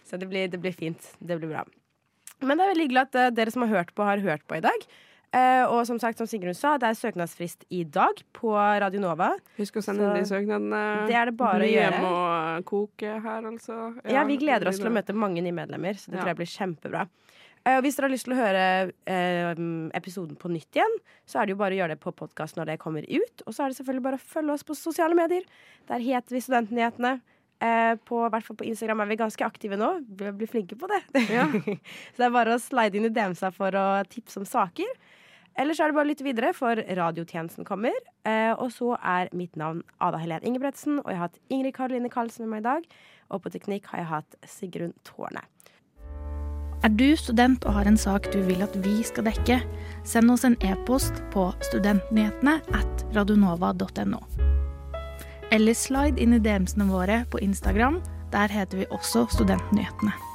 Så 0.07 0.19
det 0.19 0.29
blir, 0.31 0.51
det 0.51 0.61
blir 0.63 0.75
fint. 0.75 1.13
Det 1.23 1.39
blir 1.39 1.55
bra. 1.55 1.63
Men 2.43 2.59
det 2.59 2.67
er 2.67 2.75
veldig 2.75 2.85
hyggelig 2.91 3.05
at 3.07 3.15
eh, 3.23 3.31
dere 3.39 3.55
som 3.55 3.63
har 3.65 3.71
hørt 3.79 3.95
på, 3.97 4.05
har 4.11 4.21
hørt 4.27 4.43
på 4.51 4.59
i 4.59 4.65
dag. 4.67 4.89
Eh, 5.35 5.65
og 5.69 5.83
som 5.89 5.99
sagt, 6.01 6.17
som 6.19 6.27
Sigrun 6.31 6.55
sa, 6.57 6.77
det 6.81 6.87
er 6.89 6.97
søknadsfrist 6.97 7.67
i 7.75 7.83
dag 7.85 8.21
på 8.37 8.55
Radio 8.55 9.01
Nova. 9.03 9.33
Husk 9.59 9.77
å 9.77 9.83
sende 9.85 10.07
inn 10.07 10.23
de 10.23 10.29
søknadene. 10.29 10.83
Det 11.11 11.17
er 11.19 11.27
det 11.33 11.37
bare 11.37 11.59
å 11.59 11.65
Bli 11.65 11.73
gjøre. 11.75 11.99
hjem 11.99 12.07
og 12.09 12.65
koke 12.71 13.17
her, 13.25 13.43
altså. 13.51 13.81
Ja, 14.09 14.23
vi 14.25 14.39
gleder 14.41 14.69
oss 14.71 14.79
til 14.81 14.89
å 14.89 14.95
møte 14.95 15.13
mange 15.17 15.43
nye 15.45 15.53
medlemmer, 15.53 15.95
så 15.99 16.11
det 16.11 16.17
Ja. 16.17 16.23
tror 16.23 16.33
jeg 16.33 16.37
blir 16.37 16.53
kjempebra. 16.55 17.09
Eh, 17.67 17.77
og 17.77 17.83
hvis 17.83 17.97
dere 17.97 18.07
har 18.07 18.15
lyst 18.15 18.25
til 18.25 18.35
å 18.35 18.39
høre 18.39 18.93
eh, 19.11 19.55
episoden 19.99 20.37
på 20.39 20.49
nytt 20.49 20.71
igjen, 20.79 20.99
så 21.27 21.41
er 21.43 21.47
det 21.47 21.51
jo 21.57 21.57
bare 21.61 21.75
å 21.75 21.81
gjøre 21.83 21.97
det 21.97 22.01
på 22.01 22.15
podkast 22.15 22.57
når 22.57 22.67
det 22.67 22.79
kommer 22.79 23.03
ut. 23.03 23.43
Og 23.47 23.53
så 23.53 23.65
er 23.65 23.69
det 23.69 23.77
selvfølgelig 23.83 24.03
bare 24.07 24.17
å 24.21 24.23
følge 24.23 24.53
oss 24.55 24.63
på 24.63 24.77
sosiale 24.79 25.15
medier. 25.19 25.43
Der 25.89 25.99
heter 25.99 26.31
vi 26.31 26.41
Studentnyhetene. 26.41 27.21
Eh, 27.57 27.95
på, 28.05 28.21
hvert 28.29 28.45
fall 28.45 28.59
på 28.61 28.67
Instagram 28.69 29.01
er 29.01 29.11
vi 29.11 29.19
ganske 29.21 29.47
aktive 29.47 29.79
nå. 29.81 29.93
Vi 30.19 30.33
blir 30.37 30.51
flinke 30.51 30.77
på 30.79 30.89
det. 30.91 31.03
så 32.13 32.19
det 32.19 32.29
er 32.29 32.35
bare 32.35 32.57
å 32.57 32.63
slide 32.63 32.99
inn 32.99 33.09
i 33.09 33.13
DM-sa 33.15 33.53
for 33.55 33.77
å 33.77 33.87
tipse 34.11 34.41
om 34.43 34.49
saker. 34.49 34.91
Ellers 35.57 35.81
er 35.81 35.89
det 35.89 35.97
bare 35.97 36.05
å 36.05 36.11
lytte 36.11 36.27
videre, 36.27 36.53
for 36.53 36.77
radiotjenesten 36.77 37.65
kommer. 37.65 37.97
Eh, 38.29 38.53
og 38.53 38.69
så 38.75 38.93
er 39.01 39.33
mitt 39.33 39.57
navn 39.57 39.81
Ada 40.05 40.21
Helen 40.21 40.45
Ingebretsen, 40.45 41.01
og 41.01 41.09
jeg 41.09 41.21
har 41.21 41.31
hatt 41.31 41.41
Ingrid 41.49 41.77
Karoline 41.79 42.13
Karlsen 42.13 42.45
med 42.45 42.59
meg 42.59 42.65
i 42.65 42.69
dag. 42.69 42.89
Og 43.33 43.43
på 43.43 43.53
teknikk 43.55 43.89
har 43.93 44.03
jeg 44.03 44.11
hatt 44.13 44.41
Sigrun 44.45 44.93
Tårne. 45.09 45.47
Er 46.85 46.93
du 46.93 47.09
student 47.17 47.65
og 47.65 47.79
har 47.79 47.89
en 47.89 47.97
sak 47.99 48.29
du 48.35 48.43
vil 48.47 48.61
at 48.63 48.77
vi 48.85 49.01
skal 49.07 49.27
dekke, 49.27 49.63
send 50.07 50.31
oss 50.31 50.45
en 50.47 50.59
e-post 50.61 51.25
på 51.33 51.49
studentnyhetene 51.71 52.61
at 52.77 53.09
radionova.no. 53.17 54.21
Eller 55.51 55.75
slide 55.75 56.21
inn 56.23 56.35
i 56.35 56.43
DM-ene 56.43 56.89
våre 56.91 57.25
på 57.31 57.39
Instagram. 57.39 58.01
Der 58.33 58.51
heter 58.51 58.83
vi 58.83 58.89
også 58.91 59.27
Studentnyhetene. 59.31 60.26